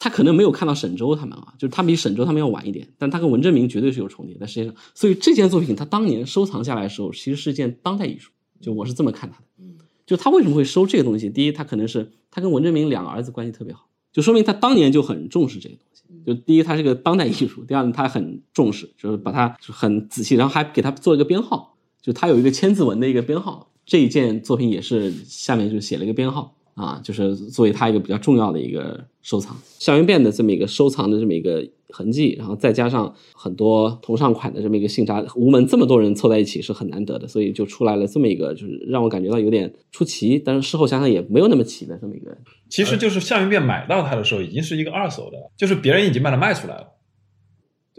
[0.01, 4.73] 他可能没有看到沈周他们啊，就是他比沈周他们要晚一点，但他跟文征明绝对是有重叠在世界上。
[4.94, 8.31] 所以这件作品他当年收藏下来的时候，其实是件当代艺术。
[8.61, 11.29] 就我是这么看他的，就他为什么会收这个东西？
[11.29, 15.88] 第一，他可能是他跟文征明两个儿子关系特别好，就说明他当年就很重视这个东西。
[16.29, 23.71] 就第一，他是个当代艺术；第二呢，他很重视，就是把它很仔细，然后还给他做一个编号，就他有一个千字文的一个编号。
[23.87, 26.55] 这一件作品也是下面就写了一个编号。
[26.75, 42.31] 啊，就是作为他一个比较重要的一个收藏，校园变的这么一个收藏的这么一个痕迹，然后再加上很多同上款的这么一个信札，吴门这么多人凑在一起是很难得的，所以就出来了这么一个，就是让我感觉到有点出奇，但是事后想想也没有那么奇的这么一个。
[42.68, 46.92] 其实就是校园变买到它的时候已经是一个二手的，就是别人已经把它卖出来了。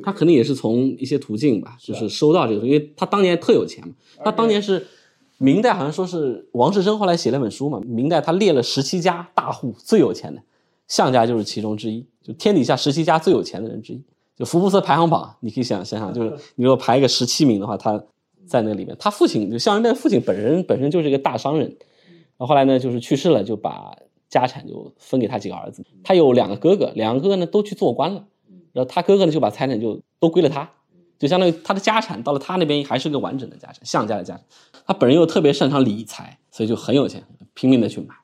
[0.03, 4.87] 他肯定也是从一些途径吧，就是收到这个，因为他当年特有钱嘛，他当年是。
[5.41, 10.41] 明代好像说是王世贞后来写了本书嘛，明代他列了十七家大户最有钱的，
[10.85, 14.03] 项家就是其中之一，就天底下十七家最有钱的人之一，
[14.35, 18.03] 就福布斯排行榜，你可以想想想，就是 你如果排一个十七名的话，他
[18.45, 18.93] 在那里面。
[18.99, 23.95] 他父亲就项元汴父亲本人本身就是一个大商人，然后后来呢就是去世了，就把
[24.29, 25.83] 家产就分给他几个儿子。
[26.03, 28.25] 他有两个哥哥，两个哥哥呢都去做官了，
[28.71, 30.69] 然后他哥哥呢就把财产就都归了他。
[31.17, 34.45] 就相当于他的家产到了他那边还是个完整的家产，项家的家产。
[34.87, 37.21] 他本人又特别擅长理财，所以就很有钱，
[37.53, 38.15] 拼命的去买，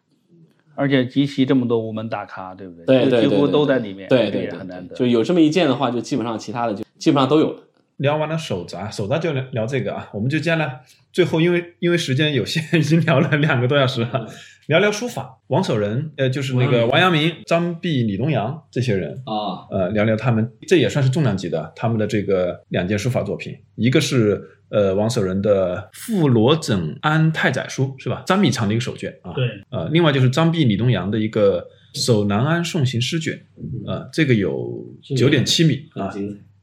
[0.76, 2.86] 而且集齐这么多无门大咖，对不对？
[2.86, 4.96] 对对几乎都在里面，对对很难得。
[4.96, 7.63] 就有这么一件的话，就基本上其他的就基本上都有了。
[7.97, 10.81] 聊完了手札，手札就聊聊这个啊，我们就接下来
[11.12, 14.27] 最后因为因为时间有限，已经聊了两个多小时了。
[14.67, 28.23] 聊聊书法，王守仁，呃，就是那个王阳明、张弼、李东阳这些人啊，呃，聊聊他们，这也算是重量级的，他们的这个两件书法作品，一个是呃王守仁的《傅罗枕安太宰书》，是吧？
[28.25, 31.62] 张米长的一个手卷啊，对，呃，另外就是张弼、李东阳的一个
[32.03, 33.39] 《守南安送行诗卷》，
[33.88, 34.84] 啊，这个有
[35.15, 36.12] 九点七米啊，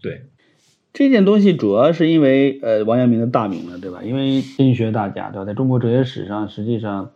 [0.02, 0.26] 对，
[0.92, 4.02] 这件东西主要是因为呃王阳明的大名了，对吧？
[4.02, 5.44] 因为经学大家，对吧？
[5.44, 7.10] 在中国哲学史上，实际上。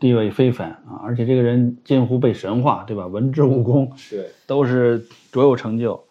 [0.00, 3.06] 地位非凡啊，而且这个人近乎被神化，对吧？
[3.06, 6.04] 文治武功对都是卓有成就。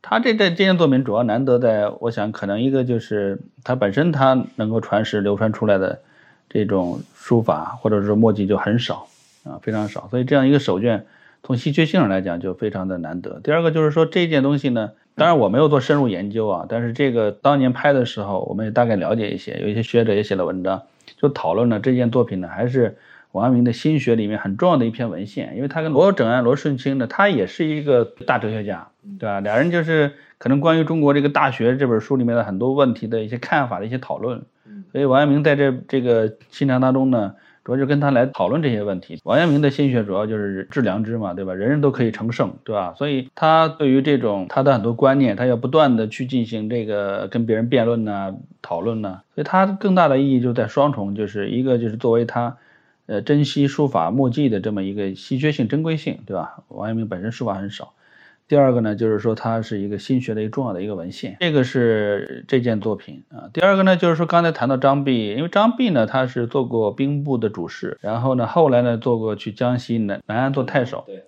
[0.00, 6.00] 他这这这件作品主要难得在，我想可能一个就是他本身他能够传世流传出来的
[6.48, 9.08] 这种书法或者是墨迹就很少
[9.44, 10.08] 啊，非常少。
[10.08, 11.04] 所以这样一个手卷，
[11.42, 13.40] 从稀缺性上来讲就非常的难得。
[13.42, 20.80] 第二个就是说这件东西呢，当然我没有做深入研究啊，但是这个当年拍的时候，我们也大概了解一些，有一些学者也写了文章，
[21.18, 22.96] 就讨论了这件作品呢还是。
[23.32, 28.88] 王阳明的心学里面很重要的一篇文献，因为他跟罗整安、罗顺清呢，他也是一个大哲学家，
[29.20, 29.38] 对吧？
[29.38, 34.42] 俩人就是可能关于中国这个大学这本书里面的很多问题的一些看法的一些讨论，
[34.90, 39.20] 所以王阳明在这这个心肠当中呢，主要就跟他来讨论这些问题。
[39.24, 41.54] 王阳明的心学主要就是致良知嘛，对吧？
[41.54, 42.94] 人人都可以成圣，对吧？
[42.96, 52.56] 所以他对于这种他的很多观念，他要不断的去进行这个跟别人辩论呐、讨论呐，所以他更大的意义就在双重，就是一个就是作为他。
[53.06, 56.62] 呃，珍惜书法墨迹的这么一个稀缺性、珍贵性，对吧？
[56.68, 57.92] 王阳明本身书法很少。
[58.50, 63.46] 第二个呢，就是说它是一个新学的一个重要的一个文献，这个是这件作品啊。
[63.52, 71.04] 第二个呢，就是说刚才谈到张弼，因为张弼呢，他是做过兵部的主事，然后呢，后来呢，做过去江西南南安做太守。
[71.06, 71.22] 对。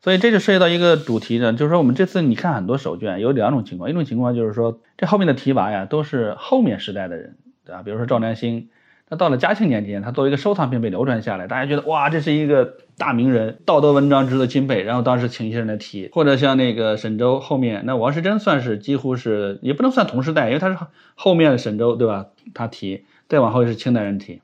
[0.00, 7.82] 所以这就涉及到一个主题呢，就是说我们这次你看很多手卷有两种情况，一种情况就是说这后面的提拔呀，都是后面时代的人，对吧？
[7.82, 8.68] 比如说赵良兴。
[9.10, 14.82] 那到了嘉庆年间，他作为一个收藏品被流传下来，大家觉得哇，这是一个大名人，道德文章值得钦佩。
[14.82, 20.78] 然后当时请一些人来提，或者像那个沈周后面，那王世贞算是几乎是也不能算同时代，因为他是
[21.16, 22.26] 后面的沈周，对吧？
[22.54, 24.42] 他提，再往后是清代人提，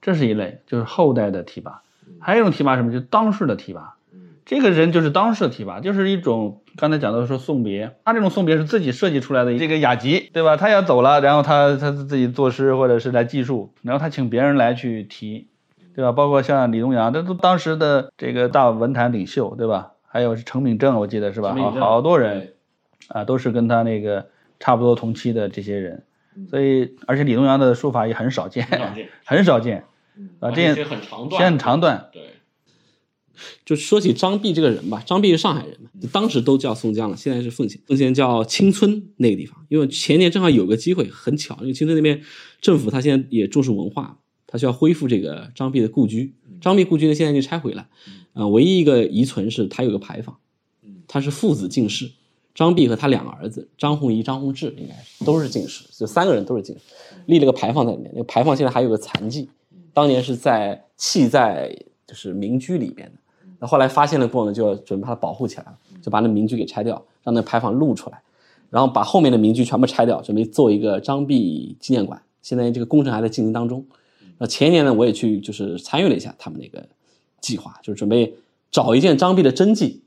[0.00, 1.82] 这是一类，就是后代的提拔。
[2.18, 3.94] 还有一种提拔什么，就当世的提拔。
[4.44, 10.56] 这个人就是当世的提拔，就是一种刚才讲到说送别，他这种送别是自己设计出来的这个雅集，对吧？
[10.56, 15.46] 他要走了，然后他他自己作诗或者是来记述，然后他请别人来去提，
[15.94, 16.10] 对吧？
[16.12, 19.92] 包括像李东阳，这都当时的这个大文坛领袖，对吧？
[20.06, 21.54] 还有是程秉正，我记得是吧？
[21.54, 22.54] 好好多人
[23.08, 24.26] 啊，都是跟他那个
[24.58, 26.02] 差不多同期的这些人，
[26.50, 28.66] 所以而且李东阳的书法也很少见，
[29.24, 29.84] 很少见，
[30.40, 32.22] 啊，这些很长段，很长段，对。
[33.64, 39.64] 就说起张弼这个人吧，张弼是上海人嘛，当时都叫松江了，现在是奉贤，奉贤叫青村那个地方。
[39.68, 42.22] 因为前年正好有个机会，很巧，因为青村那边
[42.60, 46.34] 政府他现在也重视文化，他需要恢复这个张弼的故居。
[46.60, 47.88] 张弼故居呢现在就拆毁了，
[48.34, 50.36] 呃，唯一一个遗存是他有个牌坊，
[51.08, 52.12] 他是父子进士，
[52.54, 56.82] 张弼和他两个儿子张弘仪、张弘志应该是都是进士，就三个人都是进士，
[57.26, 58.12] 立了个牌坊在里面。
[58.12, 59.50] 那个牌坊现在还有个残迹，
[59.92, 61.76] 当年是在砌在
[62.06, 63.18] 就是民居里边的。
[63.62, 68.20] 那后来发现了过后呢，就准备把它保护起来了，就把那民居给拆掉，让那牌坊露出来，
[68.70, 72.20] 然后把后面的民居全部拆掉，准备做一个张弼纪念馆。
[72.42, 73.86] 现在这个工程还在进行当中。
[74.38, 76.84] 那前一年呢，我也去就是参与了一下他们那个
[77.40, 78.34] 计划，就是准备
[78.72, 80.02] 找一件张弼的真迹，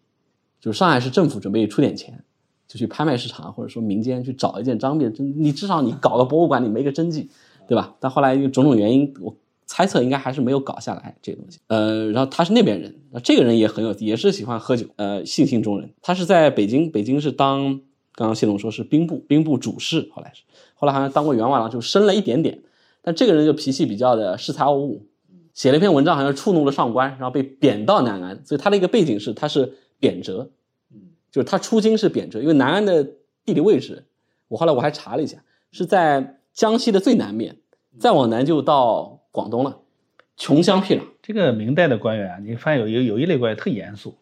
[0.60, 2.26] 就是上海市政府准备出点钱，
[2.68, 7.30] 就去拍卖市场或者说民间去找一件张弼的真，你至少你搞个博物馆，你没个真迹，
[7.70, 7.96] 对吧？
[8.02, 9.34] 但后来因为种种原因，我
[9.66, 11.60] 猜测应该还是没有搞下来这个东西。
[11.68, 15.90] 呃，然后他是那边人，那这个人也很有，也是喜欢喝酒，呃，性情中人。
[16.02, 17.82] 他是在北京，北京是当
[18.14, 20.44] 刚刚谢总说是兵部兵部主事，后来是
[20.76, 22.62] 后来好像当过员外郎，就升了一点点。
[23.02, 25.06] 但这个人就脾气比较的恃才傲物，
[25.54, 28.44] 写了一篇文章，好像触怒了上官，然后被贬到南安。
[28.46, 30.48] 所以他的一个背景是他是贬谪，
[31.32, 33.04] 就是他出京是贬谪，因为南安的
[33.44, 34.06] 地理位置，
[34.48, 35.38] 我后来我还查了一下，
[35.72, 37.58] 是在江西的最南面，
[38.00, 39.80] 再往南就到广东了，
[40.38, 41.02] 穷乡僻壤。
[41.22, 44.16] 这个明代的官员啊，你发现有有有一类官员特严肃，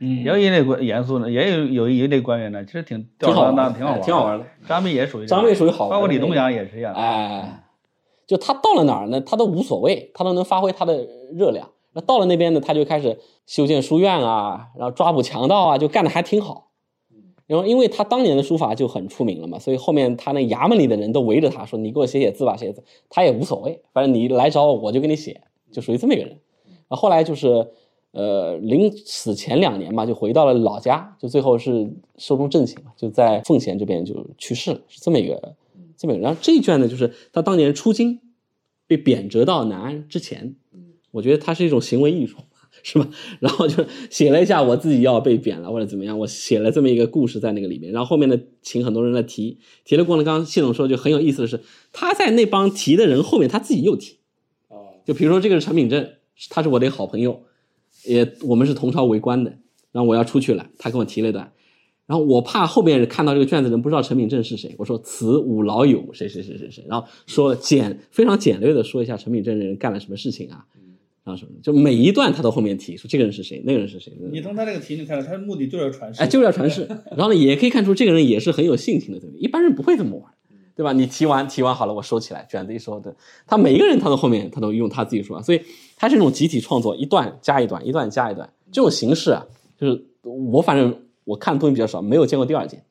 [0.00, 4.44] 嗯有一类官严肃呢，也有有一类官员呢，其实挺吊儿郎当，挺好玩，挺好玩的。
[4.66, 6.92] 张弼也属于张弼属于好包括李东阳也是一样。
[6.94, 7.62] 哎，
[8.26, 11.68] 就他到了哪儿呢，他都无所谓，他都能发挥他的热量。
[11.92, 16.65] 那到了那边呢，他就开始修建书院啊，然后抓捕强盗啊，就干的还挺好。
[17.46, 25.40] 然后，因为他当年的书法就很出名了嘛，所以后面他那衙门里的人都围着他说：“你给我写写字吧，写写字。”他也无所谓，反正你来找我，我就给你写，
[25.70, 26.30] 就属于这么一个人。
[26.88, 27.68] 然后后来就是，
[28.10, 31.88] 呃，临死前两年嘛，就回到了老家，就最后是
[32.18, 35.54] 寿终正寝嘛，就在奉贤这边就去世了，是这么一个
[35.96, 36.22] 这么一个。
[36.22, 38.18] 然后这一卷呢，就是他当年出京
[38.88, 40.56] 被贬谪到南安之前，
[41.12, 42.38] 我觉得他是一种行为艺术。
[42.88, 43.08] 是吧？
[43.40, 47.92] 然后就写了一下我自己要被贬了或者怎么样，我写了这么一个故事在那个里面。
[47.92, 50.24] 然后后面呢，请很多人来提，提了过程。
[50.24, 51.60] 刚刚谢总说就很有意思的是，
[51.92, 54.18] 他在那帮提的人后面他自己又提。
[55.04, 56.08] 就比如说这个是陈秉正，
[56.50, 57.42] 他是我的好朋友，
[58.04, 59.58] 也我们是同朝为官的。
[59.90, 61.52] 然后我要出去了，他跟我提了一段。
[62.06, 70.66] 然后我怕后面看到这个卷子的人不知道陈秉正是谁，我说此吾老友谁谁谁谁谁，然后说简非常简略的说一下陈秉正这人干了什么事情啊。
[71.26, 74.12] 然后什么，就每一段他都后面提说这个人是谁，那个人是谁。
[74.30, 76.86] 你从他这个题你看到，他的目的就是要传世，哎，就是要传世。
[77.16, 79.40] 然后呢，也可以看出这个人也是很有性情的，对不对？
[79.40, 80.32] 一般人不会这么玩，
[80.76, 80.92] 对吧？
[80.92, 83.12] 你提完提完好了，我收起来，卷子一收，对。
[83.44, 85.60] 他每一个人他都后面他都用他自己说，所以
[85.96, 89.44] 他是一种集体创作，一段加一段，一段加一段，这种形式啊，
[89.76, 92.84] 就是我反正我看的东西比较少，没有见过第二件，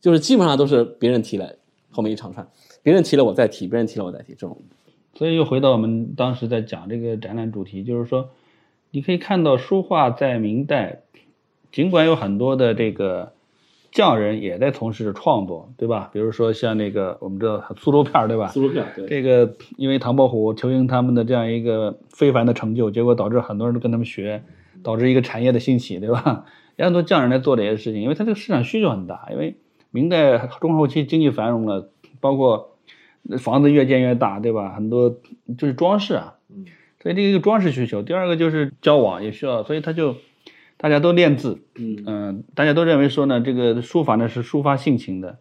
[0.00, 1.56] 就是基本上都是别人提了
[1.90, 2.48] 后面一长串，
[2.80, 4.56] 别人提了我再提，别人提了我再提这种。
[5.14, 8.30] 所以又回到我们当时在讲这个展览主题，就是说，
[8.90, 11.02] 你可以看到书画在明代，
[11.70, 13.32] 尽管有很多的这个
[13.90, 16.08] 匠人也在从事着创作，对吧？
[16.14, 18.48] 比如说像那个我们知道苏州片儿，对吧？
[18.48, 19.06] 苏州片，对。
[19.06, 24.42] 这个因为唐伯虎、仇英他们的这样一个非凡的成就，结果导致很多人都跟他们学，
[24.82, 26.46] 导致一个产业的兴起，对吧？
[26.76, 29.56] 有很多匠人来做这些事情，因为他这个市场需求很大，因为
[29.90, 32.70] 明代中后期经济繁荣了，包括。
[33.38, 34.74] 房子越建越大，对吧？
[34.74, 35.20] 很多
[35.56, 36.34] 就是装饰啊，
[37.00, 38.02] 所以这一个装饰需求。
[38.02, 40.16] 第二个就是交往也需要，所以他就
[40.76, 45.38] 大家都练字，嗯大家都认为说呢，这个书法呢是抒发性情的，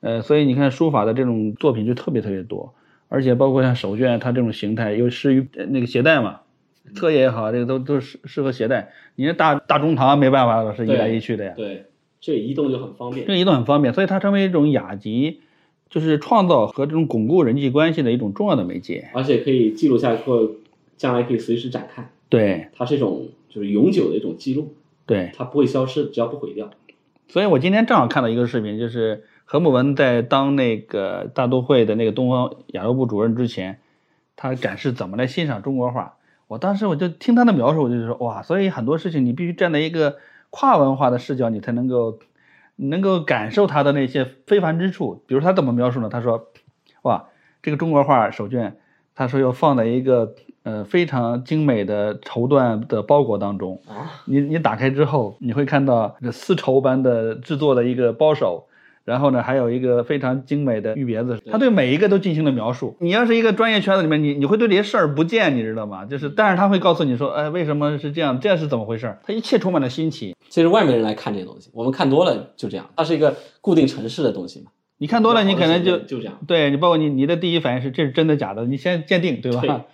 [0.00, 2.74] 呃，所以你看书法的这种作品就特别特别多，
[3.08, 6.40] 而且包括像手卷，它这种形态又适于那个携带嘛，
[6.94, 8.92] 册页也好，这个都都适适合携带。
[9.14, 11.84] 你那大大中堂没办法，老是移来移去的呀，对，
[12.18, 15.42] 这移动就很方便，这移动很方便，所以它成为一种雅集。
[15.90, 20.52] 就是创造和这种巩固人际关系的一种重要的媒介，而且可以记录下或
[20.96, 22.08] 将来可以随时展开。
[22.28, 24.72] 对，它是一种就是永久的一种记录。
[25.04, 26.70] 对，它不会消失，只要不毁掉。
[27.26, 33.80] 所以我今天正好看到一个视频，就是何慕文在当那个大都会的那个东方亚洲部主任之前，
[34.36, 36.18] 他展示怎么来欣赏中国画。
[36.46, 40.18] 我当时我就听他的描述，我就说哇，所以很多事情你必须站在一个
[40.50, 42.20] 跨文化的视角，你才能够。
[42.82, 46.08] 能够感受他的那些非凡之处，比如他怎么描述呢？
[46.08, 46.48] 他说
[47.02, 47.26] ：“哇，
[47.62, 48.78] 这个中国画手卷，
[49.14, 58.66] 他说要放在一个呃非常精美的绸缎的包裹当中啊，你你打开之后，你会看到这丝绸般的制作的一个包手，
[59.10, 62.96] 然后呢还有一个非常精美的玉别子，他对每一个都进行了描述。
[63.00, 66.04] 你要是一个专业圈子里面，你你会对这些事儿不见，你知道吗？
[66.04, 68.38] 就是但是他会告诉你说，哎，为什么是这样？
[68.38, 69.18] 这是怎么回事？
[69.24, 74.70] 他一切充满了新奇。”其实外面人来看这些东西，我们看多了就这样，它是一个固定城市的东西嘛。
[74.98, 76.38] 你看多了，你可能就就这样。
[76.46, 79.86] 对你，包括你，你的第一反应是这是真的假的，你先鉴定，对吧？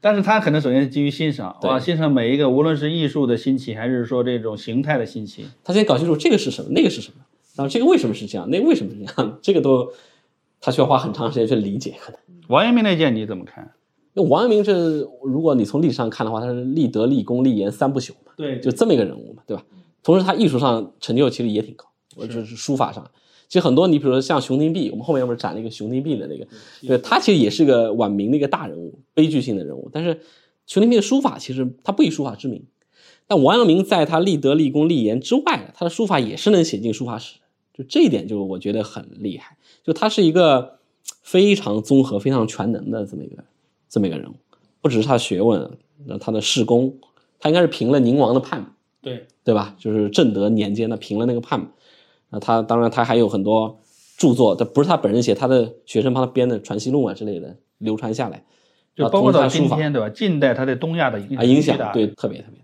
[0.00, 5.46] 但是他可能首先是基于欣赏，哇，欣赏每一个，无论是艺术的新奇，还是说这种形态的新奇。
[5.64, 7.23] 他先搞清楚这个是什么，那个是什么，
[7.54, 8.48] 然后这个为什么是这样？
[8.50, 9.38] 那为什么是这样？
[9.42, 9.92] 这个都
[10.60, 11.94] 他需要花很长时间去理解。
[12.00, 13.72] 可能王阳明那件你怎么看？
[14.12, 14.72] 那王阳明这，
[15.22, 19.64] 如果你从历史上看的话，他是立德、立功、立言三不朽嘛，对就这么一个人物嘛，对吧？
[20.02, 21.86] 同时他艺术上成就其实也挺高，
[22.16, 23.10] 我就是书法上。
[23.48, 26.46] 其实很多，你比如说像熊廷弼，我们后面不是展了一个熊廷弼的那个，
[26.86, 29.88] 对，他其实也是个晚明的一个大人物，悲剧性的人物。
[29.92, 30.20] 但是
[30.66, 32.64] 熊廷弼的书法其实他不以书法知名，
[33.26, 37.36] 但王阳明在他立德、立功、立言之外，他的书法也是能写进书法史，
[37.76, 39.56] 就这一点就我觉得很厉害。
[39.82, 40.78] 就他是一个
[41.22, 43.44] 非常综合、非常全能的这么一个
[43.88, 44.34] 这么一个人物，
[44.80, 45.70] 不只是他学问，
[46.06, 46.96] 那他的事功，
[47.38, 48.64] 他应该是平了宁王的叛，
[49.02, 49.74] 对对吧？
[49.78, 51.72] 就是正德年间的平了那个叛。
[52.30, 53.78] 那他当然他还有很多
[54.16, 58.42] 著作，这不是他本人写，他的学生帮他编的《传习录》啊之类的流传下来，
[58.96, 60.08] 就包括到今天对吧？
[60.08, 62.60] 近代他对东亚的啊影响对特别特别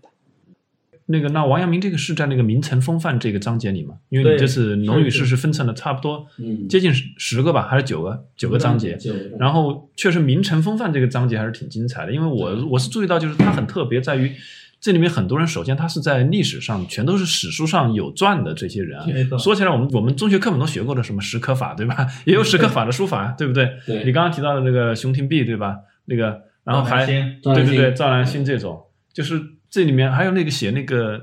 [1.11, 3.95] 那个，那王阳明这个是在那个名臣风范这个章节里嘛？
[4.09, 6.25] 因为你这次《农与士》是分成了差不多
[6.67, 8.97] 接近十十个吧，还是九个九个章节？
[9.39, 14.31] 然后确实名臣风范这个章节还是挺精彩的，因为我我是注意到，就是它很特别，在于
[14.79, 19.05] 这里面很多人，首先他是在历史上全都是史书上有传的这些人啊。
[19.37, 22.07] 说起来，我们我们中学课本都学过的什么石刻法，对吧？
[22.25, 23.69] 也有石刻法的书法，对不对？
[23.85, 24.03] 对。
[24.03, 25.77] 你刚刚提到的那个熊廷弼，对吧？
[26.05, 28.81] 那个，然后还对对对，赵兰心这种，
[29.13, 29.39] 就是
[29.71, 31.19] 这里面还有那个写那个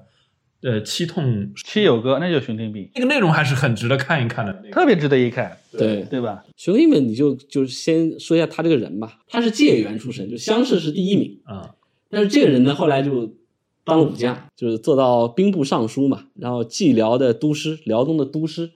[0.62, 6.02] 呃七痛七友歌，那就是熊廷弼，那个内容还是很值得看一看的，特别值得一看，对。
[6.10, 6.44] 对吧？
[6.56, 11.38] 熊廷弼，你就就先说一下他这个人吧，他是解元出身，就乡试是第一名。
[11.44, 11.76] 啊，
[12.10, 13.36] 但是这个人呢，后来就。
[13.84, 18.70] 当了武将，就是做到兵部尚书嘛，然后蓟辽的都师，辽东的都师，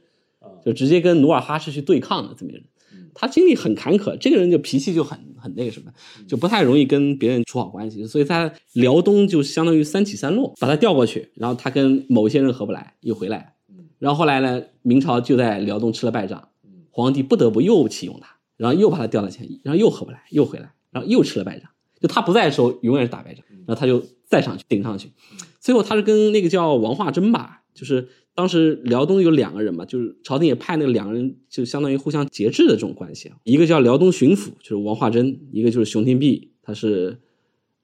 [0.65, 2.67] 就直接跟努尔哈赤去对抗的这么一个人。
[3.15, 5.93] 他经历很坎坷，这个人就脾气就很很那个什么，
[6.27, 13.55] 就不太容易跟别人处好关系，所以他辽东就相当于三起三落，把他调过去，然后他跟某些人合不来，又回来，
[13.99, 16.49] 然后后来呢，明朝就在辽东吃了败仗，
[16.91, 24.03] 皇帝不得不又启用他，然后又把他调到前，然后又合不来，又回来，然后又吃了败仗，就他不在的时候永远是打败仗，然后他就。
[24.33, 25.13] 再上去顶上去，
[25.61, 33.37] 最后他是跟那个叫王化贞吧，就是当时辽东有两个人嘛，就是朝廷也派那两个人，就相当于互相节制的这种关系啊。
[33.45, 37.21] 一个叫辽东巡抚，就是王化贞；一个就是熊廷弼，他是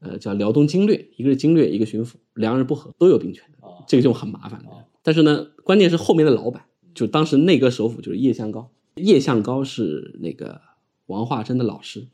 [0.01, 3.44] 呃叫辽东经略，一个是经略，一个巡抚，两个人不和，都有兵权，
[3.86, 4.86] 这个就很麻烦了。
[5.03, 10.61] 但是呢，关键是后面的老板，就当时内阁首辅就是叶向高，叶向高是那个
[11.07, 12.07] 王化贞的老师，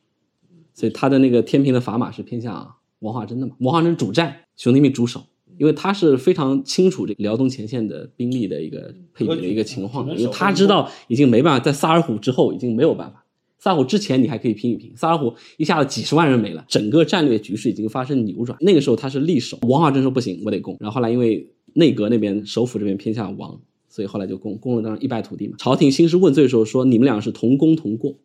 [0.72, 2.74] 所以他的那个天平的砝码是偏向。
[3.00, 5.26] 王化贞的嘛，王化贞主战，熊廷弼主守，
[5.58, 13.24] 因为他是非常清楚这个辽东前线的兵力的一个配比的一个情况，因为他知道已经没办法，在萨尔浒之后已经没有办法，
[13.58, 25.54] 萨尔浒之前你还可以拼一拼，萨尔浒一下子几十万人没了，整个战略局势已经发生扭转，那个时候他是力守，王化贞说不行，我得攻，然后后来因为内阁那边首辅这边偏向王，所以后来就攻，攻了当然一败涂地嘛。
[25.58, 28.16] 朝廷兴师问罪的时候说你们俩是同攻同过，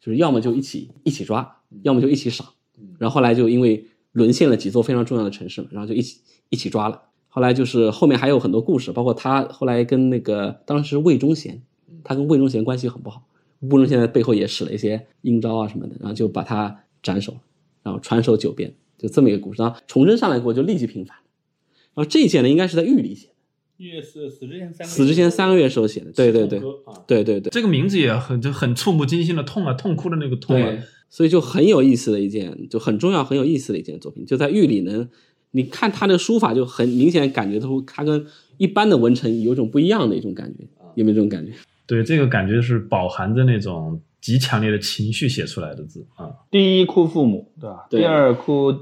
[0.00, 2.46] 就是要么就一起一起抓，要么就一起赏，
[2.98, 3.86] 然后后来就因为。
[4.12, 6.18] 沦陷了几座非常重要的城市嘛，然后就一起
[6.50, 7.02] 一起抓了。
[7.28, 11.62] 后来就是后面还有很多故事，包括他后来跟那个当时魏忠贤，
[12.04, 13.22] 他跟魏忠贤关系很不好，
[13.60, 17.36] 魏忠贤在背后也使了一些阴招啊什么的，然后就把他斩首，
[17.82, 19.62] 然后传首九遍，就这么一个故事。
[19.62, 21.16] 然后崇祯上来过就立即平反。
[21.94, 26.10] 然后这一件呢，应该是在狱里写的，狱是死之前三死之前三个月时候写的。
[26.10, 26.60] 对对对，
[27.06, 30.78] 对对对，这个名字也很就很触目惊心的痛啊，痛哭的那个痛啊。
[31.08, 35.08] 所以就很有意思的一件，就很重要、很有意思的一件作品，就在狱里能，
[35.52, 38.26] 你看他的书法就很明显感觉出他跟
[38.56, 41.52] 一般的文臣有种不一样的一种感觉，有没有这种感觉？
[41.86, 46.30] 对，这个感觉是饱含着那种极强烈的情绪写出来的字啊。
[46.50, 47.86] 第一哭父母，对吧？
[47.90, 48.72] 对第二哭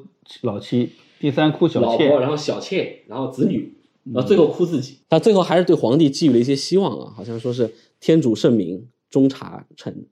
[0.42, 3.74] 老妻，第三哭小妾，然后小妾，然后子女，
[4.12, 4.98] 然后最后哭自己。
[5.08, 10.06] 他最后还是对皇帝寄予了一些希望啊，好像说是天主圣明，中察臣。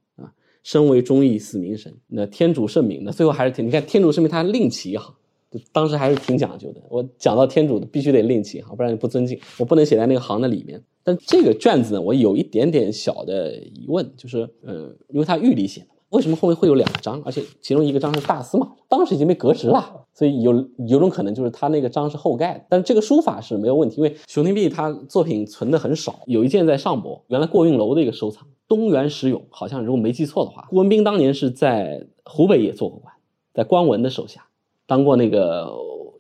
[0.63, 1.95] 身为忠义，死明神。
[2.09, 5.15] 那天主圣明，那最后还是天你看天主圣明，他另起一行，
[5.51, 6.81] 就当时还是挺讲究的。
[6.89, 9.39] 我讲到天主的，必须得另起一行，不然就不尊敬。
[9.59, 10.83] 我不能写在那个行的里面。
[11.05, 22.67] 但这个卷子呢，我有一点点小的疑问，就是，嗯，因为他御里写的，为什么后面会有两张，而且其中一个章是大司马，当时已经被革职了，所以有有种可能就是他那个章是后盖。
[22.69, 28.45] 但这个书法是没有问题，因为熊廷弼他作品存的很少，有一件在上博，原来过运楼的一个收藏。
[28.69, 33.15] 东原石勇，好像如果没记错的话，顾文彬当年是在湖北也做过官，
[33.55, 34.46] 在关文的手下
[34.87, 35.71] 当过那个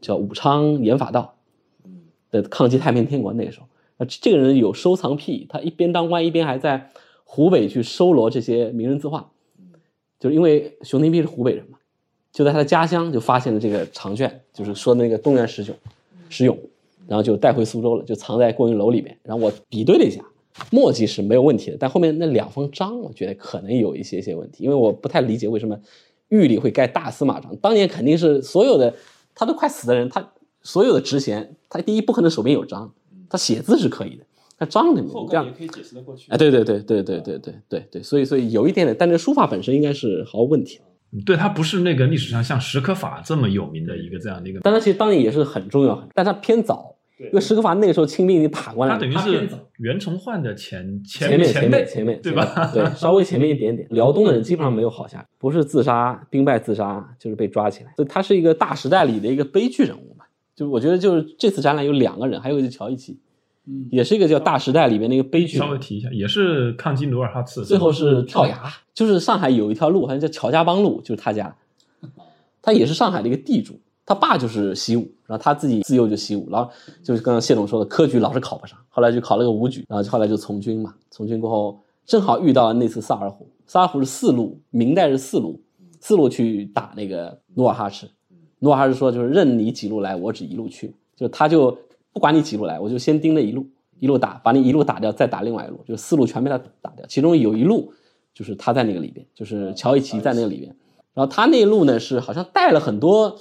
[0.01, 1.37] 叫武昌严法道
[2.31, 3.33] 的抗击太平天国。
[3.33, 3.67] 那个时候，
[3.99, 6.91] 啊，这个人有收藏癖，他一边当官一边还在
[7.25, 9.31] 湖北去收罗这些名人字画，
[10.19, 11.79] 就是因为熊廷弼是湖北人嘛，
[12.33, 15.77] 就在他的家乡就发现了这个长卷，就是说那个东原石勇，
[16.29, 16.59] 石勇，
[17.07, 19.17] 然后就带回苏州了，就藏在过云楼里面。
[19.23, 20.25] 然后我比对了一下。
[20.71, 25.79] 墨迹是没有问题的，但后面那两封章，我觉得可能有一些些问题，因为我不太理解为什么
[26.29, 27.55] 狱里会盖大司马章。
[27.57, 28.95] 当年肯定是所有的
[29.35, 32.93] 他都快死的人，他所有的职衔，他第一不可能手边有章，
[33.29, 34.24] 他写字是可以的，
[34.59, 40.81] 他章里面这样也可以解释得过去哎，对对对对对对对对对，所以所以有一点点，但这书法本身应该是毫无问题。
[41.24, 49.49] 对，它不是那个历史上像石可法这么有名的一个这样的一个，但它其实当年也是很重要，但它偏早，因为石可法那个时候清兵已经打过来了，他等于是
[49.79, 52.71] 袁崇焕的前前面前辈面前面对吧？
[52.75, 53.89] 对，稍微前面一点点。
[53.91, 57.93] 辽东的人 基本上没有好下场，不是自杀、兵败自杀，就是被抓起来。
[57.97, 60.25] 所以他是一个大时代里的一个悲剧人物嘛。
[60.55, 63.19] 就我觉得，就是这次展览有两个人，还有一个乔一奇，
[63.67, 65.57] 嗯也是一个叫大时代里面的一个悲剧。
[65.59, 68.59] 稍微提一下，也是抗击努尔哈赤，最后是跳崖，
[68.93, 71.57] 就是上海有一条路，好像叫乔家浜路，就是他家，
[72.61, 76.71] 他也是上海的一个地主，他爸就是习武，然后他自己自幼就习武，然后
[77.03, 85.61] 就是刚刚谢总说的科举老是考不上，后来就考了个武举，然后后来就从军嘛，从军过后正好遇到了那次萨尔浒，萨尔浒是四路，明代是四路，
[86.01, 88.09] 四路去打那个努尔哈赤，
[88.61, 91.77] 努尔哈赤说就是任你几路来，我只一路去，就他就
[92.13, 97.93] 不管你几路来，我就先盯着一路，一路打，把你一路打掉，再打另外一路，就四路全被他打掉，其中有一路
[98.33, 100.77] 就是他在那个里边，就是乔一奇在那个里边。
[101.13, 103.37] 然后他那一路呢是好像带了很多，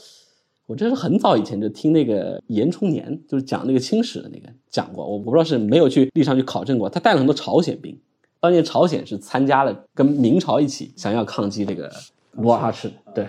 [0.68, 7.95] 我这是很早以前就听那个严崇年就是讲那个清史的那个讲过，我我不知道是没有去历上去考证过，他带了很多朝鲜兵，
[8.39, 11.91] 当年朝鲜是参加了跟明朝一起想要抗击这个
[12.32, 13.24] 努尔哈赤，对，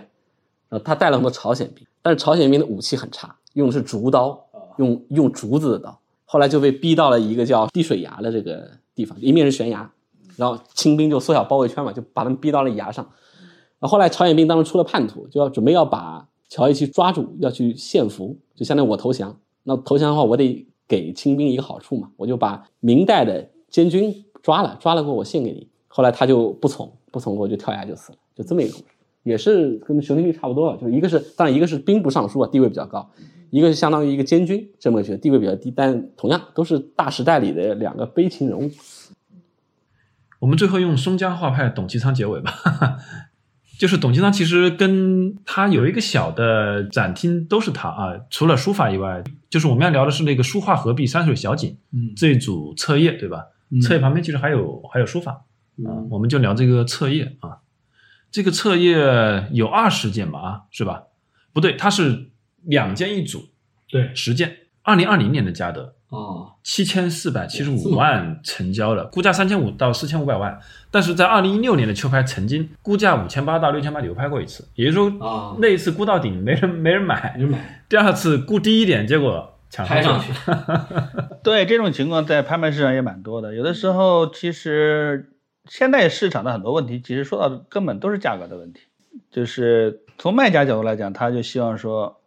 [0.69, 4.43] 然后他带了很多朝鲜兵，但是朝鲜兵的武器很差，用的是竹刀，
[4.79, 9.91] 用用竹子的刀，后来就被逼到了一个叫滴水崖的这个地方，一面是悬崖，
[10.37, 13.05] 然后清兵就缩小包围圈嘛，就把他们逼到了崖上。
[13.79, 19.39] 然后后来朝鲜兵当时出了叛徒，就要准备要把乔一去抓住，要去献俘，就相当于我投降。
[19.65, 25.69] 那投降的话，我得给清兵一个好处嘛，我就把明代的监军抓了，抓了过后我献给你。
[25.89, 28.85] 后来他就不从，不从过就跳崖就死了，就这么一个故事，
[29.25, 33.11] 也是跟熊廷弼差不多，就是一个是当然一个是兵部尚书啊，地位比较高，
[33.51, 38.71] 一个是相当于一个监军这么一个，地位比较低，但同样都是大时代里的两个悲情人物。
[40.39, 42.51] 我们最后用松江画派董其昌结尾吧。
[42.51, 42.99] 哈哈
[43.79, 48.15] 就是董其昌其实跟他有一个小的展厅，都是他啊。
[48.31, 53.45] 除了书法以外，就是我们要聊的是那个书画合璧山水小景，嗯这一组册页，对吧？
[53.83, 55.33] 册页旁边其实还有还有书法
[55.85, 57.59] 啊，我们就聊这个册页啊。
[58.31, 60.39] 这个册页有二十件吧？
[60.39, 61.05] 啊，是吧？
[61.53, 62.31] 不对，它是
[62.65, 63.49] 两件一组，
[63.89, 64.59] 对十件。
[64.83, 70.59] 二零二零年的嘉德，哦，七千四百七十五万成交了，估价三千五到四千五百万。
[70.91, 80.33] 但是在二零一六年的秋拍曾经估价五千八到六千八流拍过一次，也就是说啊那一次估到顶没人没人买，没人买，第二次估低一点，结果抢拍上去，
[81.45, 83.55] 对这种情况在拍卖市场也蛮多的。
[83.55, 85.33] 有的时候其实
[85.69, 88.81] 现在市场的很多问题，其实说到根本都是价格的问题。
[89.31, 92.21] 就是从卖家角度来讲，他就希望说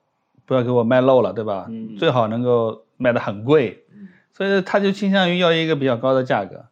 [0.46, 1.66] 不要给我卖漏了，对吧？
[1.70, 3.86] 嗯最好能够卖的很贵，
[4.34, 6.66] 所以他就倾向于要一个比较高的价格。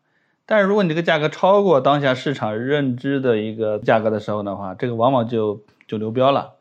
[0.45, 6.53] 但是如果你这个价格超过当下市场认知的一个价格的时候的话，这个往往就就流标了。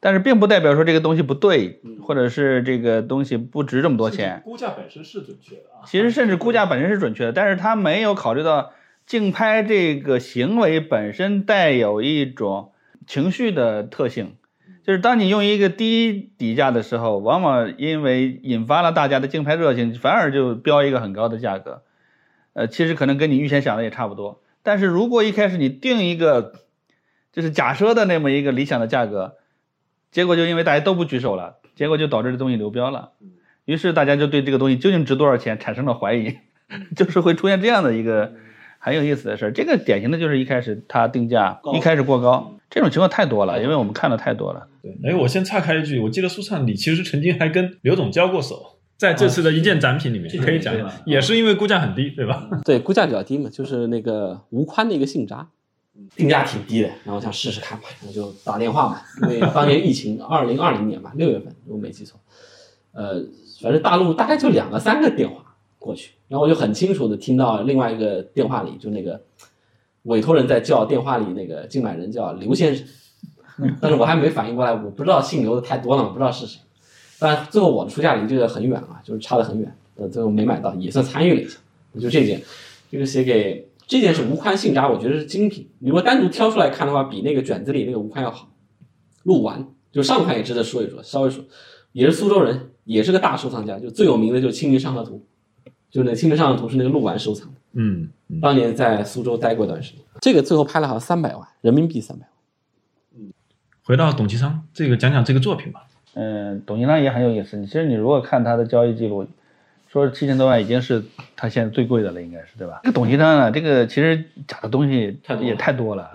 [0.00, 4.42] 但是并不代表说这个东西不对，或者是这个东西不值这么多钱。
[4.44, 5.86] 估价本身是准确的啊。
[5.86, 8.72] 其实甚至估价本身是准确的，但是他没有考虑到
[9.06, 12.72] 竞拍这个行为本身带有一种
[13.06, 14.34] 情绪的特性，
[14.84, 21.82] 就是当你用一个低底价的时候，往往因为引发了大家的竞拍热情，反而就标一个很高的价格。
[22.54, 24.42] 呃，其实可能跟你预先想的也差不多。
[24.62, 26.54] 但是如果一开始你定一个
[27.32, 29.36] 就是假设的那么一个理想的价格，
[30.10, 33.12] 结果就因为大家都不举手了，结果就导致这东西流标了。
[33.64, 36.38] 于是大家就对这个东西究竟值多少钱产生了怀疑，
[36.96, 38.32] 就是会出现这样的一个
[38.84, 39.52] 很有意思的事儿。
[39.52, 44.66] 这个典型的就是一开始它定价一开始过高，这种情况太多了，因为我们看的太多了。
[44.82, 52.48] 对，哎，我先岔开一句，我记得苏畅你其实曾经还跟刘总交过手，在这次的一件展品里面，可以讲讲，也是因为估价很低，对吧？
[52.66, 55.46] 对，估价比较低嘛，就是那个吴宽的一个信札，
[56.16, 62.18] 定价挺低的，然后想试试看吧，然后就打电话嘛，因为 当年疫情，二零二零年吧，六月份，如果没记错，
[62.92, 63.22] 呃，
[63.62, 65.51] 反正大陆大概就两个三个电话
[65.82, 69.20] 过去，然后我就很清楚的听到另外一个电话里，就那个
[70.04, 72.86] 委托人在叫电话里那个竞买人叫刘先生，
[73.82, 76.60] 但是我还没反应过来，我不知道姓刘的太多了，我不知道是谁。
[77.18, 81.58] 但最后我的出价离这个很远啊，就是差得很远，呃，最后没买到，也算参与了一下。
[82.00, 82.40] 就这件，
[82.90, 85.68] 这个写给这件是吴宽信札，我觉得是精品。
[85.80, 88.48] 你如果单独挑出来看的话，比那个卷子里那个吴宽要好。
[89.24, 91.44] 陆完，就上款也值得说一说，稍微说，
[91.92, 95.16] 也是苏州人，也是个大收藏家，就最有名的就是《清明上河图》，
[95.92, 100.00] 就那清明上图是那个鹿丸收藏的，嗯嗯当年在苏州待过一段时间。
[100.20, 102.30] 这个最后拍了好像三百万人民币，三百万。
[103.20, 103.32] 嗯
[103.84, 105.84] 回到董其昌，这个讲讲这个作品吧。
[106.14, 107.64] 嗯，董其昌也很有意思。
[107.66, 109.26] 其实你如果看他的交易记录，
[109.88, 111.04] 说七千多万已经是
[111.36, 112.80] 他现在最贵的了，应该是对吧？
[112.82, 116.10] 这个董其昌呢，这个其实假的东西也太多了。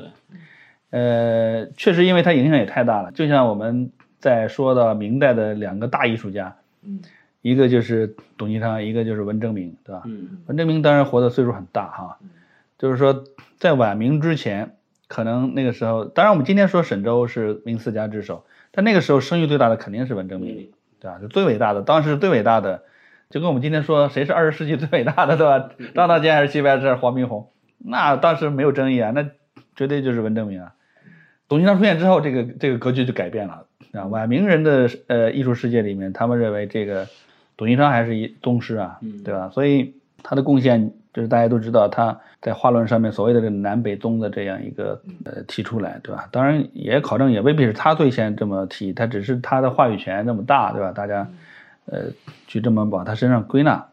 [0.89, 3.11] 呃，确实因为他影响也太大了。
[3.11, 6.99] 就像我们在说到明代的两个大艺术家，嗯
[7.47, 10.01] 一个就是董其昌，一个就是文征明，对吧？
[10.05, 12.17] 嗯文征明当然活的岁数很大哈，
[12.77, 13.23] 就是说
[13.57, 14.75] 在晚明之前，
[15.07, 20.69] 可能那个时候，当然我们今天说沈周是明四家之首，但那个时候声誉最大的肯定是文征明，
[20.99, 21.19] 对吧？
[21.21, 22.83] 就最伟大的，当时最伟大的，
[23.29, 25.69] 就跟我们今天说谁是二十世纪最伟大的，对吧？
[25.95, 29.29] 张大千还是齐白石黄宾虹，那当时没有争议啊，那
[29.75, 30.73] 绝对就是文征明啊。
[31.47, 34.05] 董其昌出现之后，这个这个格局就改变了啊。
[34.07, 37.07] 晚明人的呃艺术世界里面，他们认为这个
[37.57, 39.49] 董其昌还是一宗师啊，对吧？
[39.49, 46.29] 所以他的贡献就是大家都知道，他在画论上面所谓的这个南北宗的这样一个呃提出来，对吧？
[46.31, 50.91] 当然也考证也未必是他最先这么提，他只是他的话语权那么大，对吧？
[50.91, 51.27] 大家
[51.87, 52.03] 呃
[52.47, 53.87] 去这么往他身上归纳。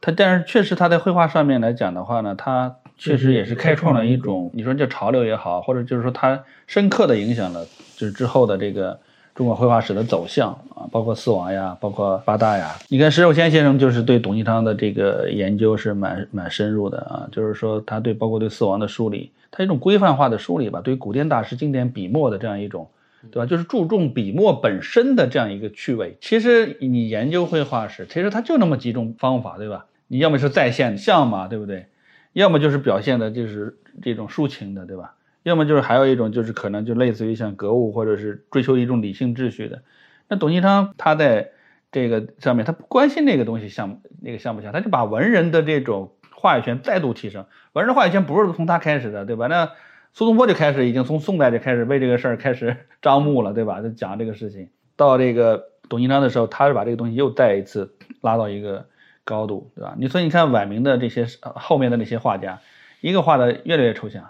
[0.00, 7.64] 他但是确实他在绘画上面来讲的话呢，他确实也是开创了一种，你说叫潮流也好，或者就是说他深刻的影响了
[7.96, 8.98] 就是之后的这个
[9.36, 12.74] 中国绘画史的走向啊，包括四王呀，包括八大呀。
[12.88, 22.88] 你看石守谦先生就是对董其昌的这个研究是蛮蛮深入的啊，就是说他对包括对四王的梳理，他一种规范化的梳理吧，对古典大师经典笔墨的这样一种。
[23.32, 23.46] 对吧？
[23.46, 26.16] 就是注重笔墨本身的这样一个趣味。
[26.20, 29.86] 其实你研究绘画史，其实它就那么几种方法，对吧？
[30.06, 31.86] 你要么是再现像嘛，对不对？
[32.34, 35.14] 要么就是表现的就是这种抒情的，对吧？
[35.46, 39.82] 要么就是还有一种就是可能就类似于像格物或者是追求一种理性秩序的。
[40.28, 41.50] 那董其昌他在
[41.92, 47.46] 这个上面，他不关心那个东西像那个像不像，他就把文人的这种话语权再度提升。
[47.74, 49.46] 文人话语权不是从他开始的，对吧？
[49.46, 49.70] 那
[50.12, 53.80] 苏东坡就开始已经从宋代就开始为这个事儿开始 张目了，对吧？
[53.82, 54.70] 就讲这个事情。
[54.96, 58.86] 到这个董其昌的时候，他是把这个东西又再一次拉到一个
[59.22, 59.94] 高度，对吧？
[59.96, 62.58] 你所以你看晚明的这些后面的那些画家，
[63.00, 64.28] 一个画的越来越抽象，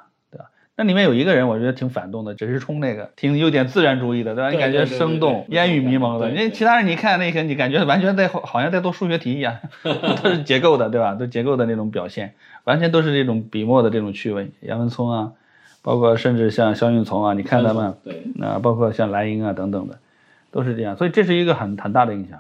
[0.79, 4.51] 那里面有一个人我觉得挺反动的，只是冲那个挺有点自然主义的，对吧？
[4.51, 6.29] 你感觉生动、烟雨迷蒙的。
[6.29, 9.57] 对对你其他人你看那个，你感觉完全在好像在做数学题一样，
[10.23, 11.15] 都是结构的，对吧？
[11.15, 14.51] 都结构的那种表现，完全都是这种笔墨的这种趣味。
[14.61, 15.33] 杨文聪啊，
[15.81, 19.99] 包括甚至像肖云从啊，你看他们，对，啊，包括像莱茵啊等等的，
[20.51, 20.95] 都是这样。
[20.97, 22.39] 所以这是一个很很大的影响。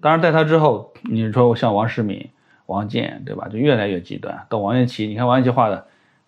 [0.00, 2.30] 当然，在他之后，你说像王世敏、
[2.66, 3.48] 王健，对吧？
[3.48, 4.44] 就越来越极端。
[4.48, 5.86] 到王彦奇，你看王彦奇画的，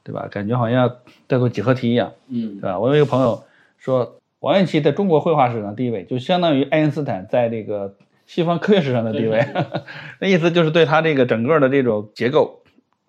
[0.09, 0.27] 对吧？
[0.31, 0.91] 感觉好像
[1.29, 2.79] 在做几何题一样，嗯对吧？
[2.79, 3.45] 我有一个朋友
[3.77, 7.95] 说，王元祁在中国绘画史上地位，就相当于爱因斯坦在这个
[8.27, 9.47] 西方科学史上的地位。
[10.19, 12.63] 那意思就是对他这个整个的这种结构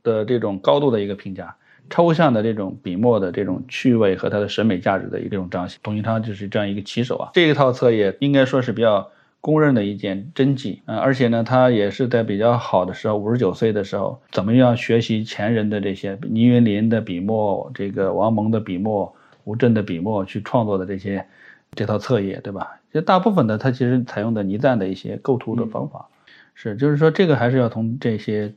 [0.04, 1.56] 的这种高度的一个评价。
[1.90, 7.32] 抽象的这种笔墨的这种趣味和他的审美价值的一种彰显，董其昌就是这样一个棋手啊。
[7.34, 9.10] 这一套册也应该说是比较
[9.42, 19.16] 公认的一件真迹啊、呃而且呢，他也是在比较好的时候，五十九岁的时候，怎么样学习前人的这些倪云林的笔墨，这个王蒙的笔墨，
[19.46, 21.26] 吴镇的笔墨去创作的这些
[21.74, 22.82] 这套册页，对吧？
[22.92, 26.08] 其实大部分的他其实采用的倪瓒的一些构图的方法，
[26.56, 28.54] 是就是说这个还是要从这些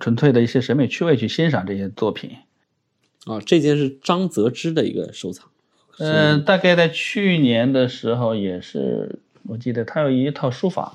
[0.00, 2.30] 纯粹的一些审美趣味去欣赏这些作品。
[3.26, 5.48] 啊，这件是张泽之的一个收藏。
[5.98, 10.94] 嗯、大概在去年的时候也是，我记得他有一套书法，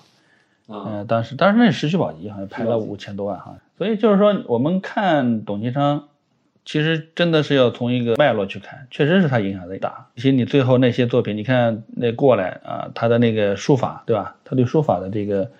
[0.68, 3.56] 嗯，呃，当时当时那是石渠宝笈，好像拍了五千多万哈。
[3.78, 6.10] 所以就是说，我们看董其昌，
[6.66, 10.08] 其实真的是要从一个脉络去看，确实是他影响最大。
[10.16, 14.36] 其实你最后那些作品，你看那过来啊，他的那个书法，对吧？
[14.43, 15.52] 他对书法的这个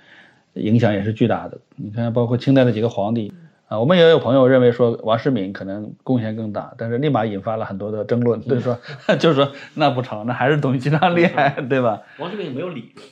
[0.54, 1.58] 影响也是巨大的。
[1.76, 3.34] 你看，包括清代的几个皇帝。
[3.70, 8.78] 啊，我们也有朋友认为说王世敏可能贡献更大，但是立马引发了很多的争论，就是说，
[9.18, 12.02] 就是说那不成，那还是董其昌厉害，对吧？
[12.18, 13.06] 王世敏没有理论。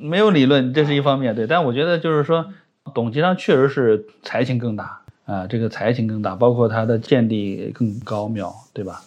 [0.00, 1.48] 没有理论，这是一方面，对。
[1.48, 2.46] 但我觉得就是说，
[2.94, 9.02] 董其昌确实是才情更大啊，这个才情更大，包括他的见地更高妙，对吧？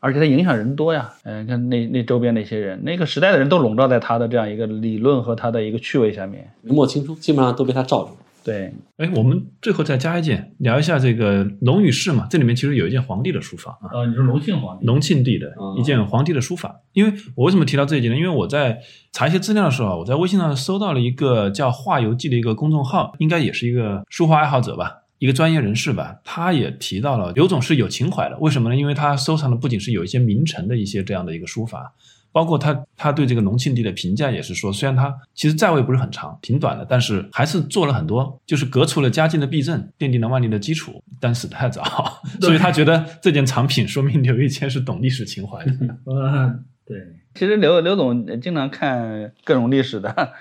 [0.00, 8.16] 而且他影响人多呀，嗯、看那那周边那些人，那个时代的人都笼罩在他的这样一个理论和他的一个趣味下面，明末清初基本上都被他罩住了。
[8.42, 12.26] 对，哎，我们最后再加一件，聊一下这个龙与氏嘛。
[12.30, 16.80] 这里面其实有一件皇帝的书法啊，呃，你说隆庆皇帝，隆庆帝的哦一件皇帝的书法。
[16.92, 18.16] 因为我为什么提到这一件呢？
[18.16, 18.80] 因为我在
[19.12, 24.96] 查一些资料的时候啊，我在微信上搜到了一个叫“画游记”的一个公众号，应该也是一个书画爱好者吧。
[25.18, 28.38] 一个专业人士吧，他也提到了刘总是有情怀的。
[28.38, 28.76] 为什么呢？
[28.76, 31.92] 因为他收藏的不仅是有一些名臣的一些这样的一个书法，
[32.32, 41.82] 包括他他对这个隆庆帝的评价也是说，虽然他其实在位不是很长，挺短的，但是还是做了很多，就是革除了嘉靖的弊政，奠定了万历的基础，但死得太早，
[42.40, 45.72] 所以他觉得这件藏品说明刘义谦是懂历史情怀的。
[46.06, 46.98] 嗯， 对，
[47.34, 50.32] 其实刘刘总经常看各种历史的。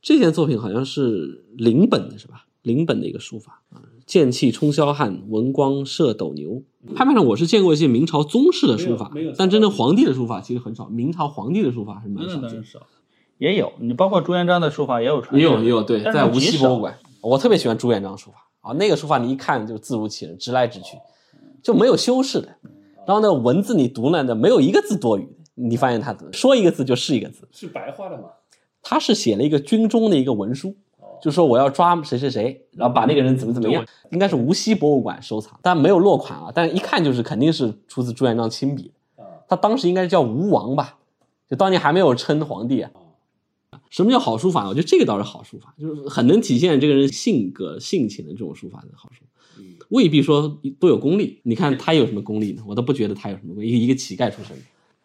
[0.00, 2.46] 这件作品好像是临本的是吧？
[2.62, 6.62] 临本的一个书法啊，剑气冲霄汉，文光射斗牛。
[6.94, 10.86] 拍卖上我是见过一些明朝宗室的书法，但真正皇帝的书法其实很少。
[10.88, 12.50] 明朝皇帝的书法还是蛮少，的。
[13.38, 20.96] 也有，你包括朱元璋的书法也有传，也有也有对，在无锡博物馆，我特别喜欢朱元璋书法啊，那个书法你一看就字如其人，直来直去，
[21.62, 22.48] 就没有修饰的。
[23.06, 25.32] 然后呢，文字你读呢，那没有一个字多余的。
[25.56, 28.24] 你发现他说一个字就是一个字，是白话的吗？
[28.82, 30.76] 他是写了一个军中的一个文书，
[31.24, 38.92] 就说我要抓谁谁谁，然后把那个人怎么怎么样，应该是无锡博物馆收藏，但没有落款啊，但一看就是肯定是出自朱元璋亲笔。
[39.48, 40.98] 他当时应该叫吴王吧，
[41.48, 42.90] 就当年还没有称皇帝啊。
[43.88, 44.68] 什么叫好书法？
[44.68, 49.24] 我觉得这个倒是好书法，就是很能体现这个人性格性情的这种书法的好书。
[49.88, 52.62] 未必说都有功力，你看他有什么功力呢？
[52.66, 54.54] 我都不觉得他有什么功力，一个一个乞丐出身，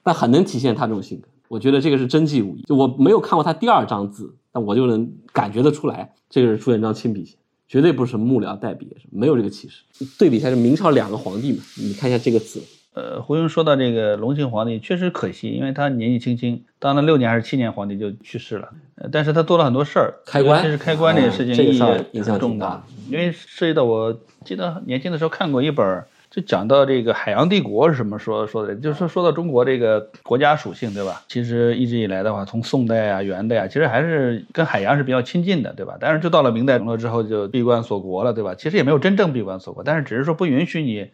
[0.03, 1.29] 但很能体现他这种性格。
[1.49, 7.35] 我觉得这个是真迹无疑，就我没有看过他第二张字，但我就能感觉得出来，这个是朱元璋亲笔写，
[7.67, 9.83] 绝对不是幕僚代笔，没有这个气势。
[10.19, 12.61] 对比一下，是明朝两个皇帝嘛，你看一下这个字。
[12.93, 18.69] 呃，胡庸说到这个隆庆皇帝，确实可惜，因为他年纪轻轻，当了六年还是七年皇帝就去世了。
[18.95, 21.81] 呃，但是他做了很多事儿，开关，其实开关这个事情意义
[22.11, 26.03] 影响重大，因为涉及到我记得年轻的时候看过一本。
[26.29, 31.23] 就讲到这个海洋帝国是什么说说的，就是说到中国这个国家属性，对吧？
[31.27, 35.97] 其实一直以来的话，从宋代啊、元代啊，其实还是跟海洋是比较亲近的，对吧？
[35.99, 38.53] 但是就到了明代了之后，就闭关锁国了，对吧？
[38.53, 41.09] 其实也没有真正闭关锁国，但是只是说不允许你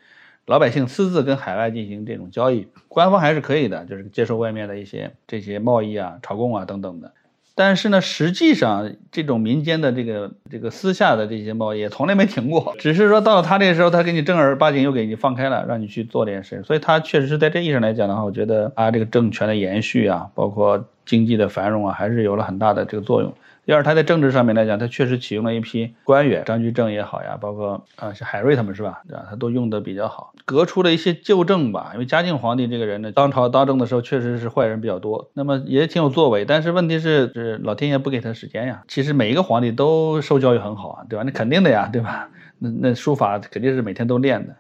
[0.47, 7.13] 老百姓私自跟海外进行这种交易，官方还是可以的，就是接受外面的一些这些贸易啊、朝贡啊等等的。
[7.57, 16.61] 但是呢，实际上这种民间的这个这个私下的这些贸易从来没停过，只是说到了他这个时候，他给你正儿八经又给你放开了，让你去做点事。
[16.63, 23.33] 所以，他确实是在这意义上来讲的话，我觉得啊这个政权的延续啊，包括经济的繁荣啊，还是有了很大的这个作用。
[23.65, 29.25] 第二，他在政治上面来讲，他确实启用了一批官员，张居正也好呀，包括啊像海瑞他们是吧，对吧？
[29.27, 31.89] 他都用的比较好，革除了一些旧政吧。
[31.93, 36.45] 因为嘉靖皇帝这个人呢，当朝当政的时候确实是坏人比较多，那么也挺有作为。
[36.45, 38.83] 但是问题是，是老天爷不给他时间呀。
[38.87, 41.23] 其实每一个皇帝都受教育很好啊，对吧？
[41.23, 42.29] 那肯定的呀，对吧？
[42.59, 44.55] 那那书法肯定是每天都练的。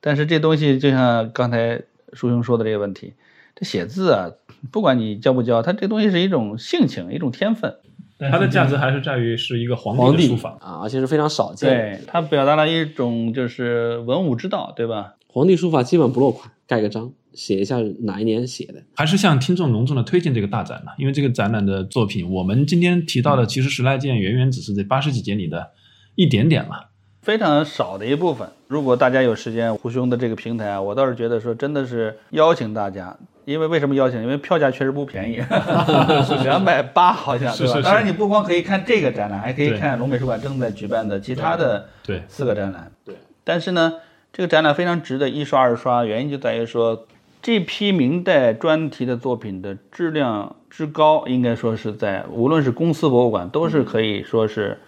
[0.00, 1.82] 但是这东西就像刚才
[2.12, 3.14] 叔兄说的这个问题，
[3.56, 4.30] 这写字啊，
[4.70, 7.74] 不管你教不教，他这东西是一种性情，一种天分。
[8.18, 11.68] 它的价值还是在于是一个皇帝的书法啊，而且是非常少见。
[11.68, 15.14] 对，它表达了一种就是文武之道，对吧？
[15.26, 18.82] 皇帝书法基本不落款，盖个章，写一下哪一年写的。
[18.94, 20.92] 还是向听众隆重的推荐这个大展呢？
[20.96, 25.72] 因为这个展览的作品，我们今天提到的其实十来件，远远只是这八十几件里的
[26.14, 26.90] 一点点了，
[27.24, 28.46] 非常少的一部分。
[28.68, 33.16] 如果大家有时间，胡兄的这个平台啊，我倒是觉得说，真的是邀请大家。
[33.46, 34.22] 因为为什么邀请？
[34.22, 35.36] 因为票价确实不便宜，
[36.24, 37.80] 是两百八，好像是吧？
[37.82, 41.86] 当然，你不光可以看这个展览，还可以看龙美术馆正在举办的其他的
[42.28, 42.92] 四个展览。
[43.04, 43.14] 对。
[43.42, 43.94] 但是呢，
[44.30, 47.06] 这个展览非常值得一刷二刷，原因就在于说，
[47.40, 54.78] 这批明代专题的作品的质量之高，应该说是在无论是公司博物馆，都是可以说是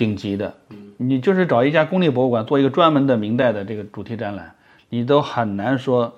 [0.00, 0.54] 顶级的。
[0.96, 4.54] 你就是找一家公立博物馆做一个专门的明代的这个主题展览，
[4.88, 6.14] 你都很难说。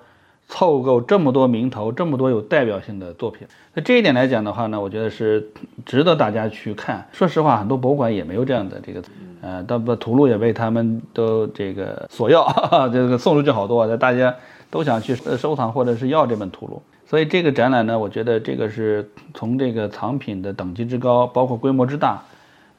[0.49, 5.49] 凑够这么多名头，这么多有代表性的作品，那这一点来讲的话呢，我觉得是
[5.85, 7.07] 值得大家去看。
[7.13, 9.01] 说实话，很多博物馆也没有这样的这个，
[9.41, 12.45] 呃，到不图录也被他们都这个索要，
[12.91, 14.35] 这个送出去好多，大家
[14.69, 16.81] 都想去收藏或者是要这本图录。
[17.07, 22.21] 所以这个展览呢，我觉得这个是从这个藏品的等级之高，包括规模之大，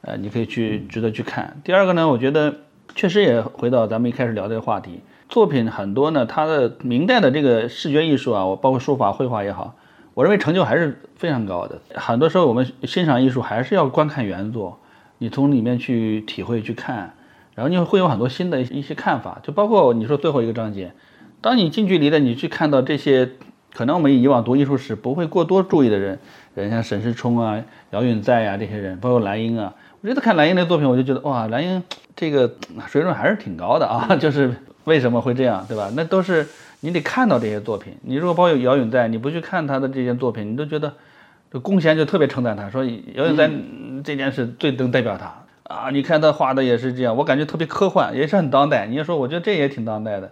[0.05, 1.59] 呃，你可以去值得去看。
[1.63, 2.57] 第二个呢，我觉得
[2.93, 5.01] 确实也回到咱们一开始聊这个话题。
[5.27, 9.75] 作品很多呢，它的明代的这个视觉艺术啊，我包括书法、绘画也好，
[10.13, 11.81] 我认为成就还是非常高的。
[11.95, 14.79] 很多时候我们欣赏艺术还是要观看原作，
[15.17, 17.15] 你从里面去体会、去看，
[17.55, 19.39] 然后你会有很多新的一些看法。
[19.41, 20.93] 就包括你说最后一个章节，
[21.41, 23.31] 当你近距离的你去看到这些，
[23.73, 26.19] 可能我们以往读艺术史不会过多注意的人，
[26.53, 29.73] 人像沈世充啊、姚允在呀这些人，包括蓝英啊，
[30.05, 31.81] 我觉得看蓝英的作品，我就觉得哇，蓝英
[32.15, 32.53] 这个
[32.87, 34.53] 水准还是挺高的啊， 就是。
[34.83, 35.91] 为什么会这样，对吧？
[35.95, 36.47] 那都是
[36.81, 37.91] 你得看到这些作品。
[38.03, 40.93] 你如果包有姚允在，你不去看他的这些作品，你都觉得
[41.51, 42.85] 这龚贤就特别称赞他，说
[43.15, 43.49] 姚允在
[44.03, 45.89] 这件事最能代表他啊。
[45.89, 48.85] 你看他画的也是这样，我感觉特别科幻，也是很当代。
[48.85, 50.31] 你要说，我觉得这也挺当代的，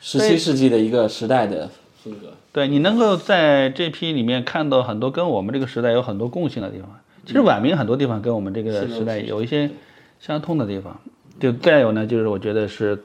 [0.00, 1.70] 十七世纪的一个时代的
[2.02, 2.32] 风格。
[2.52, 6.88] 对你能够在这批里面看到很多跟我们这个时代有很多共性的地方。
[7.24, 9.70] 其实晚明很多地方跟我们这个时代有一些
[10.18, 11.00] 相通的地方。
[11.40, 13.02] 就再有呢，就是我觉得是，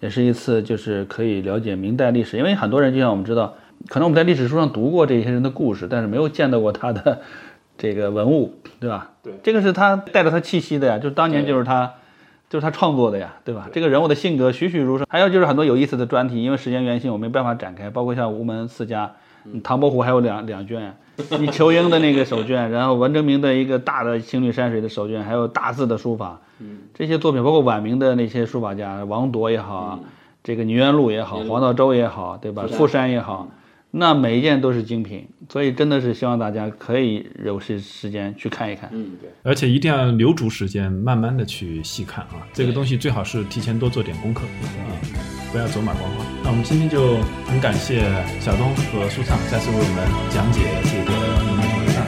[0.00, 3.54] 也是一次就是可以了解明代历史，因为很多人就像我们知道，
[3.88, 7.20] 可能我们在历史书上读过这些人的故事，但是没有见到过他的
[7.78, 9.12] 这个文物，对吧？
[9.22, 11.94] 对，这个是他带着他气息的呀，就是当年就是他。
[12.50, 13.70] 就是他创作的呀，对吧？
[13.72, 15.06] 这个人物的性格栩栩如生。
[15.08, 17.88] 还有就是很多有意思的专题，因为时间原因，我没办法展开。
[17.88, 19.10] 包括像吴门四家，
[19.62, 20.94] 唐伯虎还有两两卷，
[21.38, 26.40] 你仇英的那个手卷，然后文征明的一个大的青绿山水的手卷，还有大字的书法，
[26.94, 29.98] 这些作品，包括晚明的那些书法家，王铎也好啊，
[30.42, 32.66] 这个倪元璐也好，黄道周也好，对吧？
[32.70, 33.48] 傅山也好。
[33.94, 38.88] 那每一件都是精品，所以真的是希望大家可以有些时间去看一看。
[38.90, 42.40] 嗯，对，而且一定要留足时间，慢慢的去细看啊。
[42.54, 44.96] 这个东西最好是提前多做点功课啊，
[45.52, 46.24] 不要走马观花。
[46.42, 48.00] 那我们今天就很感谢
[48.40, 51.12] 小东和舒畅再次为我们讲解这个
[51.44, 52.00] 龙门同学大。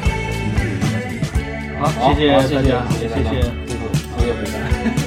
[1.85, 3.31] 好，谢谢大家，谢谢，谢谢，
[4.17, 4.25] 回
[4.97, 5.04] 答。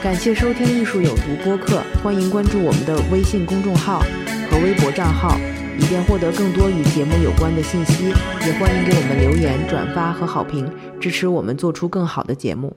[0.00, 3.98] 感谢收听《艺术有毒》播客，欢迎关注我们的微信公众号
[4.48, 5.36] 和微博账号，
[5.76, 8.04] 以便获得更多与节目有关的信息。
[8.46, 10.70] 也欢迎给我们留言、转发和好评，
[11.00, 12.76] 支持我们做出更好的节目。